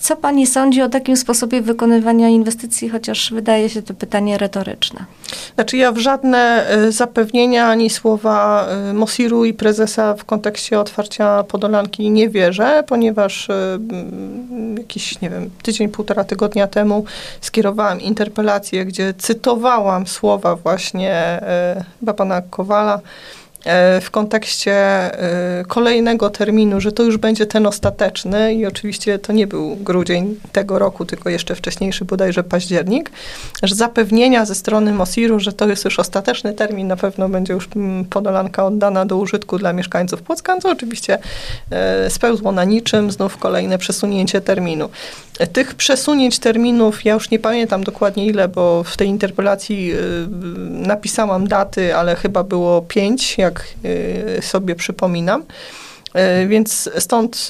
co 0.00 0.16
Pani 0.16 0.46
sądzi 0.46 0.82
o 0.82 0.88
takim 0.88 1.16
sposobie 1.16 1.62
wykonywania 1.62 2.28
inwestycji, 2.28 2.88
chociaż 2.88 3.32
wydaje 3.32 3.68
się 3.68 3.82
to 3.82 3.94
pytanie 3.94 4.38
retoryczne? 4.38 5.04
Znaczy 5.54 5.76
ja 5.76 5.92
w 5.92 5.98
żadne 5.98 6.68
e, 6.68 6.92
zapewnienia 6.92 7.66
ani 7.66 7.90
słowa 7.90 8.66
e, 8.68 8.92
Mosiru 8.92 9.44
i 9.44 9.54
prezesa 9.54 10.14
w 10.14 10.24
kontekście 10.24 10.80
otwarcia 10.80 11.42
Podolanki 11.42 12.10
nie 12.10 12.28
wierzę, 12.28 12.84
ponieważ 12.86 13.48
jakiś, 14.80 15.20
nie 15.20 15.30
wiem, 15.30 15.50
tydzień, 15.62 15.88
półtora 15.88 16.24
tygodnia 16.24 16.66
temu 16.66 17.04
skierowałam 17.40 18.00
interpelację, 18.00 18.84
gdzie 18.84 19.14
cytowałam 19.18 20.06
słowa 20.06 20.56
właśnie 20.56 21.40
chyba 22.00 22.14
pana 22.14 22.42
Kowala, 22.42 23.00
E, 23.00 23.39
w 24.00 24.10
kontekście 24.10 24.72
e, 24.72 25.64
kolejnego 25.68 26.30
terminu, 26.30 26.80
że 26.80 26.92
to 26.92 27.02
już 27.02 27.16
będzie 27.16 27.46
ten 27.46 27.66
ostateczny 27.66 28.54
i 28.54 28.66
oczywiście 28.66 29.18
to 29.18 29.32
nie 29.32 29.46
był 29.46 29.76
grudzień 29.76 30.36
tego 30.52 30.78
roku, 30.78 31.04
tylko 31.04 31.30
jeszcze 31.30 31.54
wcześniejszy, 31.54 32.04
bodajże 32.04 32.44
październik, 32.44 33.10
że 33.62 33.74
zapewnienia 33.74 34.44
ze 34.44 34.54
strony 34.54 34.92
Mosiru, 34.92 35.40
że 35.40 35.52
to 35.52 35.68
jest 35.68 35.84
już 35.84 35.98
ostateczny 35.98 36.52
termin, 36.52 36.88
na 36.88 36.96
pewno 36.96 37.28
będzie 37.28 37.52
już 37.52 37.68
mm, 37.76 38.04
Podolanka 38.04 38.66
oddana 38.66 39.06
do 39.06 39.16
użytku 39.16 39.58
dla 39.58 39.72
mieszkańców 39.72 40.22
Płocka, 40.22 40.60
to 40.60 40.70
oczywiście 40.70 41.18
e, 41.70 42.10
spełzło 42.10 42.52
na 42.52 42.64
niczym, 42.64 43.10
znów 43.10 43.36
kolejne 43.36 43.78
przesunięcie 43.78 44.40
terminu. 44.40 44.88
Tych 45.52 45.74
przesunięć 45.74 46.38
terminów, 46.38 47.04
ja 47.04 47.14
już 47.14 47.30
nie 47.30 47.38
pamiętam 47.38 47.84
dokładnie 47.84 48.26
ile, 48.26 48.48
bo 48.48 48.84
w 48.84 48.96
tej 48.96 49.08
interpelacji 49.08 49.92
napisałam 50.68 51.48
daty, 51.48 51.96
ale 51.96 52.16
chyba 52.16 52.44
było 52.44 52.82
pięć, 52.82 53.38
jak 53.38 53.49
jak 53.50 53.64
y, 53.84 54.42
sobie 54.42 54.74
przypominam. 54.74 55.42
Y, 56.42 56.48
więc 56.48 56.90
stąd 56.98 57.48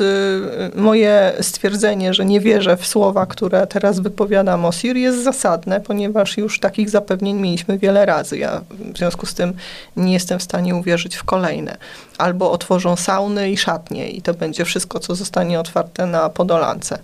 y, 0.75 0.81
moje 0.81 1.33
stwierdzenie, 1.41 2.15
że 2.15 2.25
nie 2.25 2.41
wierzę 2.41 2.77
w 2.77 2.87
słowa, 2.87 3.27
które 3.27 3.67
teraz 3.67 4.01
wypowiada 4.01 4.57
Mosir, 4.57 4.97
jest 4.97 5.25
zasadne, 5.25 5.81
ponieważ 5.81 6.39
już 6.39 6.61
takich 6.61 6.91
zapewnień 6.91 7.37
mieliśmy 7.37 7.79
wiele 7.79 8.07
razy. 8.07 8.39
Ja 8.39 8.61
w 8.71 8.99
związku 8.99 9.27
z 9.27 9.35
tym 9.35 9.53
nie 9.97 10.13
jestem 10.13 10.39
w 10.39 10.43
stanie 10.43 10.75
uwierzyć 10.75 11.17
w 11.17 11.25
kolejne. 11.25 11.77
Albo 12.19 12.53
otworzą 12.53 12.97
sauny 12.97 13.51
i 13.51 13.57
szatnie 13.57 14.11
i 14.11 14.23
to 14.23 14.35
będzie 14.35 14.65
wszystko, 14.65 14.99
co 14.99 15.15
zostanie 15.15 15.61
otwarte 15.61 16.07
na 16.07 16.29
Podolance. 16.29 16.99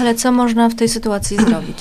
Ale 0.00 0.14
co 0.14 0.32
można 0.32 0.68
w 0.68 0.74
tej 0.74 0.88
sytuacji 0.88 1.36
zrobić? 1.36 1.78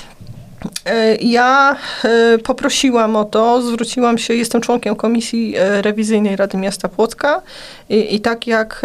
E, 0.86 1.15
ja 1.15 1.76
e, 2.04 2.38
poprosiłam 2.38 3.15
o 3.15 3.26
to, 3.26 3.62
zwróciłam 3.62 4.17
się, 4.17 4.34
jestem 4.34 4.62
członkiem 4.62 4.96
Komisji 4.96 5.56
e, 5.58 5.82
Rewizyjnej 5.82 6.36
Rady 6.36 6.58
Miasta 6.58 6.89
Płocka 6.89 7.41
i, 7.89 8.15
i, 8.15 8.22
tak 8.22 8.48
jak 8.48 8.82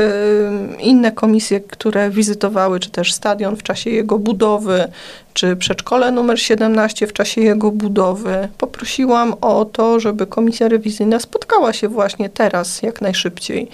inne 0.79 1.13
komisje, 1.13 1.61
które 1.61 2.11
wizytowały, 2.11 2.81
czy 2.81 2.91
też 2.91 3.13
stadion 3.13 3.57
w 3.57 3.63
czasie 3.63 3.91
jego 3.91 4.19
budowy, 4.19 4.89
czy 5.35 5.57
przedszkole 5.57 6.13
numer 6.13 6.41
17 6.41 7.07
w 7.07 7.13
czasie 7.13 7.41
jego 7.41 7.71
budowy, 7.71 8.49
poprosiłam 8.59 9.35
o 9.41 9.65
to, 9.65 10.01
żeby 10.01 10.27
Komisja 10.27 10.69
Rewizyjna 10.69 11.21
spotkała 11.21 11.73
się 11.73 11.89
właśnie 11.89 12.31
teraz, 12.31 12.83
jak 12.83 13.01
najszybciej, 13.01 13.69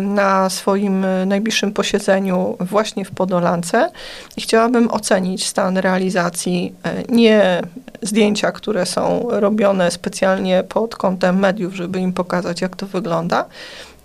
na 0.00 0.50
swoim 0.50 1.06
najbliższym 1.26 1.72
posiedzeniu 1.72 2.56
właśnie 2.60 3.04
w 3.04 3.10
Podolance 3.10 3.90
i 4.36 4.40
chciałabym 4.40 4.90
ocenić 4.90 5.46
stan 5.46 5.78
realizacji 5.78 6.74
nie 7.14 7.62
zdjęcia, 8.02 8.52
które 8.52 8.86
są 8.86 9.26
robione 9.30 9.90
specjalnie 9.90 10.64
pod 10.68 10.96
kątem 10.96 11.38
mediów, 11.38 11.74
żeby 11.74 12.00
im 12.00 12.12
pokazać, 12.12 12.60
jak 12.60 12.76
to 12.76 12.86
wygląda, 12.86 13.44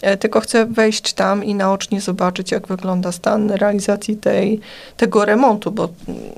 e, 0.02 0.18
tylko 0.18 0.40
chcę 0.40 0.66
wejść 0.66 1.14
tam 1.14 1.44
i 1.44 1.56
naocznie 1.56 2.02
zobaczyć, 2.02 2.52
jak 2.52 2.68
wygląda 2.68 3.12
stan 3.12 3.52
realizacji 3.52 4.18
tej, 4.18 4.60
tego 4.98 5.26
remontu, 5.26 5.72
bo 5.72 5.90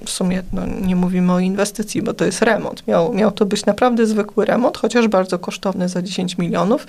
w 0.06 0.10
sumie 0.10 0.44
no, 0.54 0.62
nie 0.82 0.96
mówimy 0.96 1.34
o 1.34 1.40
inwestycji, 1.40 2.02
bo 2.02 2.14
to 2.14 2.26
jest 2.26 2.42
remont. 2.42 2.88
Miał, 2.88 3.14
miał 3.14 3.32
to 3.32 3.46
być 3.46 3.66
naprawdę 3.66 4.06
zwykły 4.06 4.46
remont, 4.46 4.78
chociaż 4.78 5.08
bardzo 5.08 5.40
kosztowny 5.40 5.90
za 5.90 6.02
10 6.02 6.38
milionów 6.38 6.88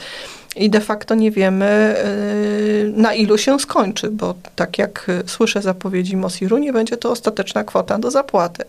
i 0.56 0.70
de 0.70 0.80
facto 0.80 1.14
nie 1.14 1.30
wiemy, 1.30 1.96
y, 2.04 2.92
na 2.96 3.14
ilu 3.14 3.38
się 3.38 3.60
skończy, 3.60 4.10
bo 4.10 4.34
tak 4.56 4.78
jak 4.78 5.10
słyszę 5.26 5.62
zapowiedzi 5.62 6.16
Mosiru, 6.16 6.58
nie 6.58 6.72
będzie 6.72 6.96
to 6.96 7.10
ostateczna 7.10 7.64
kwota 7.64 7.98
do 7.98 8.10
zapłaty. 8.10 8.64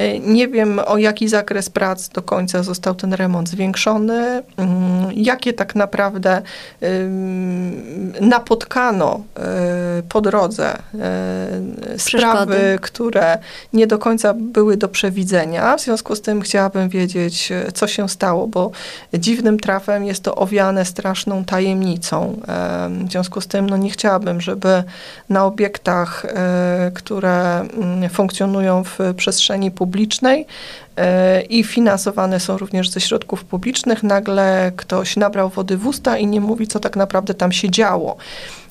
Y, 0.00 0.20
nie 0.20 0.48
wiem, 0.48 0.80
o 0.86 0.98
jaki 0.98 1.28
zakres 1.28 1.70
prac 1.70 2.08
do 2.08 2.22
końca 2.22 2.62
został 2.62 2.94
ten 2.94 3.12
remont 3.12 3.48
zwiększony, 3.48 4.42
mm, 4.56 5.12
jakie 5.12 5.52
tak 5.52 5.74
naprawdę 5.74 6.42
napotkano 8.20 9.20
y, 9.98 10.02
po 10.02 10.20
drodze 10.20 10.78
sprawy, 11.98 12.78
które 12.82 13.38
nie 13.72 13.86
do 13.86 13.98
końca 13.98 14.34
były 14.34 14.76
do 14.76 14.88
przewidzenia. 14.88 15.76
W 15.76 15.80
związku 15.80 16.16
z 16.16 16.22
tym 16.22 16.40
chciałabym 16.40 16.88
wiedzieć, 16.88 17.52
co 17.74 17.86
się 17.86 18.08
stało, 18.08 18.46
bo 18.46 18.70
dziwnym 19.14 19.60
trafem 19.60 20.04
jest 20.04 20.22
to 20.22 20.34
owiane 20.34 20.84
straszną 20.84 21.44
tajemnicą. 21.44 22.40
W 23.06 23.10
związku 23.10 23.40
z 23.40 23.46
tym 23.46 23.70
no 23.70 23.76
nie 23.76 23.90
chciałabym, 23.90 24.40
żeby 24.40 24.82
na 25.28 25.44
obiektach, 25.44 26.26
które 26.94 27.60
mm, 27.60 28.10
funkcjonują 28.10 28.84
w 28.84 28.98
przestrzeni 29.16 29.70
publicznej 29.70 29.83
e, 30.96 31.40
i 31.42 31.64
finansowane 31.64 32.40
są 32.40 32.58
również 32.58 32.90
ze 32.90 33.00
środków 33.00 33.44
publicznych, 33.44 34.02
nagle 34.02 34.72
ktoś 34.76 35.16
nabrał 35.16 35.48
wody 35.48 35.76
w 35.76 35.86
usta 35.86 36.18
i 36.18 36.26
nie 36.26 36.40
mówi, 36.40 36.66
co 36.66 36.80
tak 36.80 36.96
naprawdę 36.96 37.34
tam 37.34 37.52
się 37.52 37.70
działo. 37.70 38.16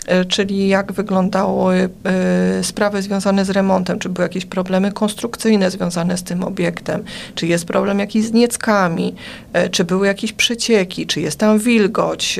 E, 0.07 0.25
czyli 0.25 0.67
jak 0.67 0.91
wyglądały 0.91 1.89
e, 2.03 2.63
sprawy 2.63 3.01
związane 3.01 3.45
z 3.45 3.49
remontem, 3.49 3.99
czy 3.99 4.09
były 4.09 4.25
jakieś 4.25 4.45
problemy 4.45 4.91
konstrukcyjne 4.91 5.71
związane 5.71 6.17
z 6.17 6.23
tym 6.23 6.43
obiektem, 6.43 7.03
czy 7.35 7.47
jest 7.47 7.65
problem 7.65 7.99
jakiś 7.99 8.25
z 8.25 8.31
nieckami, 8.31 9.15
e, 9.53 9.69
czy 9.69 9.83
były 9.83 10.07
jakieś 10.07 10.33
przecieki, 10.33 11.07
czy 11.07 11.21
jest 11.21 11.39
tam 11.39 11.59
wilgoć, 11.59 12.39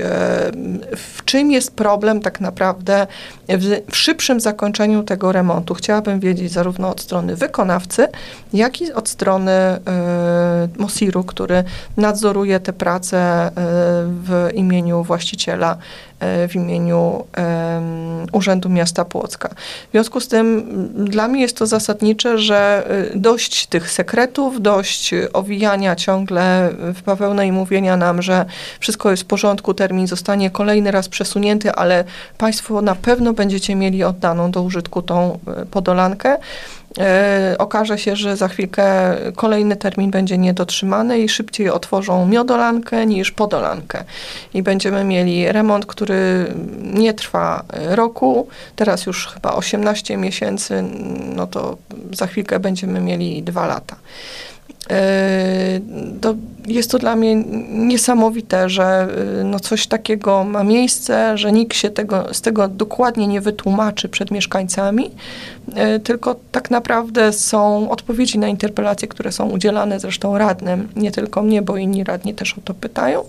w 0.96 1.26
czym 1.26 1.52
jest 1.52 1.76
problem 1.76 2.22
tak 2.22 2.42
naprawdę 2.42 3.08
w, 3.50 3.96
szybszym 3.96 4.40
zakończeniu 4.40 5.04
tego 5.04 5.32
remontu. 5.32 5.74
Chciałabym 5.74 6.20
wiedzieć 6.20 6.52
zarówno 6.52 6.90
od 6.90 7.02
strony 7.02 7.36
wykonawcy, 7.36 8.08
jak 8.54 8.82
i 8.82 8.94
od 8.94 9.10
strony 9.10 9.52
Mosiru, 10.78 11.24
który 11.24 11.64
nadzoruje 11.98 12.60
te 12.60 12.74
prace 12.74 13.52
w 14.06 14.50
imieniu 14.54 15.04
właściciela 15.04 15.78
w 16.48 16.56
imieniu 16.56 17.26
Urzędu 18.32 18.70
Miasta 18.70 19.06
Płocka. 19.06 19.50
W 19.88 19.92
związku 19.92 20.20
z 20.20 20.28
tym 20.28 20.64
dla 20.96 21.28
mnie 21.28 21.42
jest 21.42 21.58
to 21.58 21.68
zasadnicze, 21.68 22.38
że 22.38 22.84
e, 23.14 23.18
dość 23.18 23.68
tych 23.68 23.92
sekretów, 23.92 24.62
dość 24.62 25.12
owijania 25.34 25.96
ciągle 25.96 26.70
w 26.80 27.02
bawełnę 27.02 27.48
i 27.48 27.52
mówienia 27.52 27.98
nam, 27.98 28.22
że 28.22 28.46
wszystko 28.80 29.12
jest 29.12 29.24
w 29.24 29.26
porządku, 29.26 29.74
termin 29.74 30.08
zostanie 30.08 30.50
kolejny 30.50 30.92
raz 30.92 31.10
przesunięty, 31.10 31.72
ale 31.72 32.04
Państwo 32.38 32.82
na 32.82 32.96
pewno 32.96 33.34
będziecie 33.34 33.76
mieli 33.76 34.04
oddaną 34.04 34.52
do 34.52 34.62
użytku 34.62 35.02
tą 35.02 35.40
e, 35.48 35.66
podolankę. 35.66 36.38
E, 37.00 37.56
okaże 37.58 37.98
się, 37.98 38.16
że 38.16 38.38
za 38.38 38.48
chwilkę 38.48 39.16
kolejny 39.36 39.76
termin 39.76 40.12
będzie 40.12 40.38
niedotrzymany 40.38 41.20
i 41.20 41.30
szybciej 41.30 41.70
otworzą 41.70 42.28
miodolankę 42.28 43.06
niż 43.06 43.32
podolankę. 43.32 44.04
I 44.54 44.64
będziemy 44.64 45.04
mieli 45.04 45.52
remont, 45.52 45.86
który 45.86 46.46
nie 46.82 47.14
trwa 47.14 47.64
roku, 47.90 48.48
teraz 48.76 49.06
już 49.06 49.28
chyba 49.28 49.54
18 49.54 50.18
miesięcy, 50.18 50.84
no 51.36 51.48
to 51.48 51.78
za 52.12 52.28
chwilkę 52.28 52.60
będziemy 52.60 53.00
mieli 53.00 53.44
dwa 53.44 53.68
lata. 53.68 53.96
E, 54.90 55.80
to 56.22 56.36
jest 56.68 56.92
to 56.92 57.00
dla 57.00 57.16
mnie 57.16 57.36
niesamowite, 57.70 58.70
że 58.70 58.84
e, 58.84 59.44
no 59.44 59.60
coś 59.60 59.88
takiego 59.88 60.44
ma 60.44 60.64
miejsce, 60.64 61.38
że 61.38 61.52
nikt 61.52 61.78
się 61.78 61.90
tego, 61.90 62.34
z 62.34 62.42
tego 62.42 62.68
dokładnie 62.68 63.28
nie 63.28 63.42
wytłumaczy 63.42 64.10
przed 64.10 64.32
mieszkańcami, 64.32 65.12
e, 65.76 66.00
tylko 66.00 66.36
tak 66.52 66.72
naprawdę 66.72 67.34
są 67.34 67.90
odpowiedzi 67.90 68.40
na 68.40 68.48
interpelacje, 68.48 69.08
które 69.08 69.32
są 69.32 69.50
udzielane 69.50 70.00
zresztą 70.00 70.38
radnym, 70.38 70.90
nie 70.96 71.12
tylko 71.12 71.42
mnie, 71.42 71.62
bo 71.62 71.78
inni 71.78 72.04
radni 72.04 72.34
też 72.34 72.58
o 72.58 72.62
to 72.62 72.74
pytają, 72.74 73.24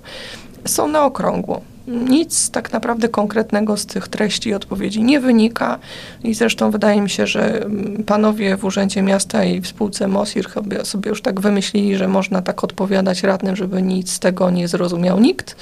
są 0.64 0.88
na 0.88 1.04
okrągło. 1.04 1.73
Nic 1.86 2.50
tak 2.50 2.72
naprawdę 2.72 3.08
konkretnego 3.08 3.76
z 3.76 3.86
tych 3.86 4.08
treści 4.08 4.48
i 4.48 4.54
odpowiedzi 4.54 5.02
nie 5.02 5.20
wynika 5.20 5.78
i 6.22 6.34
zresztą 6.34 6.70
wydaje 6.70 7.00
mi 7.00 7.10
się, 7.10 7.26
że 7.26 7.64
mm, 7.64 8.04
panowie 8.04 8.56
w 8.56 8.64
Urzędzie 8.64 9.02
Miasta 9.02 9.44
i 9.44 9.60
w 9.60 9.66
spółce 9.66 10.08
MOSIR 10.08 10.46
sobie 10.82 11.08
już 11.08 11.22
tak 11.22 11.40
wymyślili, 11.40 11.96
że 11.96 12.08
można 12.08 12.42
tak 12.42 12.64
odpowiadać 12.64 13.22
radnym, 13.22 13.56
żeby 13.56 13.82
nic 13.82 14.12
z 14.12 14.18
tego 14.18 14.50
nie 14.50 14.68
zrozumiał 14.68 15.20
nikt. 15.20 15.56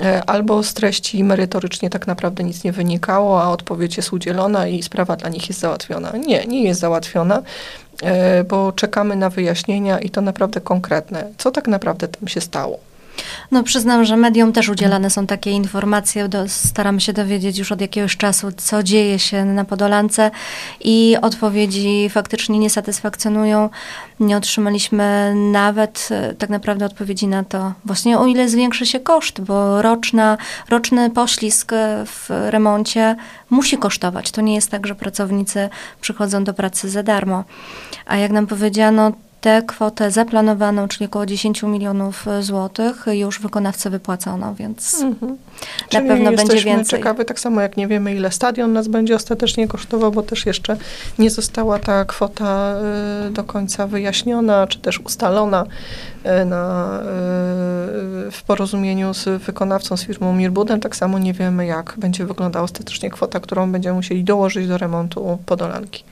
E, 0.00 0.22
albo 0.24 0.62
z 0.62 0.74
treści 0.74 1.24
merytorycznie 1.24 1.90
tak 1.90 2.06
naprawdę 2.06 2.44
nic 2.44 2.64
nie 2.64 2.72
wynikało, 2.72 3.42
a 3.42 3.50
odpowiedź 3.50 3.96
jest 3.96 4.12
udzielona 4.12 4.68
i 4.68 4.82
sprawa 4.82 5.16
dla 5.16 5.28
nich 5.28 5.48
jest 5.48 5.60
załatwiona. 5.60 6.12
Nie, 6.26 6.46
nie 6.46 6.64
jest 6.64 6.80
załatwiona, 6.80 7.42
e, 8.02 8.44
bo 8.44 8.72
czekamy 8.72 9.16
na 9.16 9.30
wyjaśnienia 9.30 9.98
i 9.98 10.10
to 10.10 10.20
naprawdę 10.20 10.60
konkretne. 10.60 11.28
Co 11.38 11.50
tak 11.50 11.68
naprawdę 11.68 12.08
tam 12.08 12.28
się 12.28 12.40
stało? 12.40 12.91
No 13.50 13.62
przyznam, 13.62 14.04
że 14.04 14.16
mediom 14.16 14.52
też 14.52 14.68
udzielane 14.68 15.10
są 15.10 15.26
takie 15.26 15.50
informacje. 15.50 16.28
Do, 16.28 16.48
staramy 16.48 17.00
się 17.00 17.12
dowiedzieć 17.12 17.58
już 17.58 17.72
od 17.72 17.80
jakiegoś 17.80 18.16
czasu, 18.16 18.52
co 18.56 18.82
dzieje 18.82 19.18
się 19.18 19.44
na 19.44 19.64
Podolance 19.64 20.30
i 20.80 21.16
odpowiedzi 21.22 22.08
faktycznie 22.10 22.58
nie 22.58 22.70
satysfakcjonują. 22.70 23.70
Nie 24.20 24.36
otrzymaliśmy 24.36 25.34
nawet 25.34 26.08
e, 26.10 26.34
tak 26.34 26.50
naprawdę 26.50 26.86
odpowiedzi 26.86 27.26
na 27.26 27.44
to 27.44 27.72
właśnie 27.84 28.18
o 28.18 28.26
ile 28.26 28.48
zwiększy 28.48 28.86
się 28.86 29.00
koszt, 29.00 29.40
bo 29.40 29.82
roczna, 29.82 30.38
roczny 30.68 31.10
poślizg 31.10 31.72
e, 31.72 32.04
w 32.06 32.28
remoncie 32.28 33.16
musi 33.50 33.78
kosztować. 33.78 34.30
To 34.30 34.40
nie 34.40 34.54
jest 34.54 34.70
tak, 34.70 34.86
że 34.86 34.94
pracownicy 34.94 35.68
przychodzą 36.00 36.44
do 36.44 36.54
pracy 36.54 36.90
za 36.90 37.02
darmo. 37.02 37.44
A 38.06 38.16
jak 38.16 38.32
nam 38.32 38.46
powiedziano, 38.46 39.12
tę 39.42 39.62
kwotę 39.66 40.10
zaplanowaną, 40.10 40.88
czyli 40.88 41.06
około 41.06 41.26
10 41.26 41.62
milionów 41.62 42.26
złotych, 42.40 43.06
już 43.12 43.40
wykonawcy 43.40 43.90
wypłacono, 43.90 44.54
więc 44.54 44.94
mhm. 44.94 45.32
na 45.32 45.88
czyli 45.88 46.08
pewno 46.08 46.32
będzie 46.32 46.64
więcej. 46.64 46.98
ciekawy, 46.98 47.24
tak 47.24 47.40
samo 47.40 47.60
jak 47.60 47.76
nie 47.76 47.88
wiemy, 47.88 48.14
ile 48.14 48.32
stadion 48.32 48.72
nas 48.72 48.88
będzie 48.88 49.14
ostatecznie 49.14 49.68
kosztował, 49.68 50.12
bo 50.12 50.22
też 50.22 50.46
jeszcze 50.46 50.76
nie 51.18 51.30
została 51.30 51.78
ta 51.78 52.04
kwota 52.04 52.74
y, 53.28 53.30
do 53.30 53.44
końca 53.44 53.86
wyjaśniona, 53.86 54.66
czy 54.66 54.78
też 54.78 55.00
ustalona 55.00 55.64
y, 56.42 56.44
na, 56.44 57.00
y, 57.00 58.30
w 58.30 58.42
porozumieniu 58.46 59.14
z 59.14 59.42
wykonawcą, 59.42 59.96
z 59.96 60.04
firmą 60.04 60.34
Mirbudem. 60.34 60.80
Tak 60.80 60.96
samo 60.96 61.18
nie 61.18 61.32
wiemy, 61.32 61.66
jak 61.66 61.94
będzie 61.98 62.26
wyglądała 62.26 62.64
ostatecznie 62.64 63.10
kwota, 63.10 63.40
którą 63.40 63.72
będziemy 63.72 63.94
musieli 63.94 64.24
dołożyć 64.24 64.68
do 64.68 64.78
remontu 64.78 65.38
Podolanki. 65.46 66.04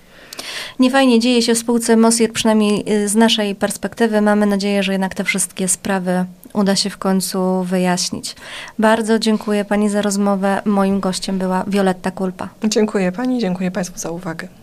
Niefajnie 0.79 1.21
dzieje 1.21 1.43
się 1.43 1.55
w 1.55 1.59
spółce 1.59 1.97
Mosir, 1.97 2.33
przynajmniej 2.33 2.85
y, 2.93 3.09
z 3.09 3.15
naszej 3.15 3.55
perspektywy. 3.55 4.21
Mamy 4.21 4.47
nadzieję, 4.47 4.83
że 4.83 4.93
jednak 4.93 5.15
te 5.15 5.25
wszystkie 5.25 5.69
sprawy 5.69 6.25
uda 6.53 6.77
się 6.77 6.91
w 6.91 6.99
końcu 6.99 7.63
wyjaśnić. 7.65 8.37
Bardzo 8.79 9.19
dziękuję 9.19 9.65
Pani 9.65 9.89
za 9.89 10.03
rozmowę. 10.03 10.63
Moim 10.65 11.01
gościem 11.01 11.39
była 11.39 11.65
Wioletta 11.67 12.11
Kulpa. 12.11 12.49
Dziękuję 12.65 13.13
Pani, 13.13 13.41
dziękuję 13.41 13.71
Państwu 13.71 13.99
za 13.99 14.11
uwagę. 14.11 14.60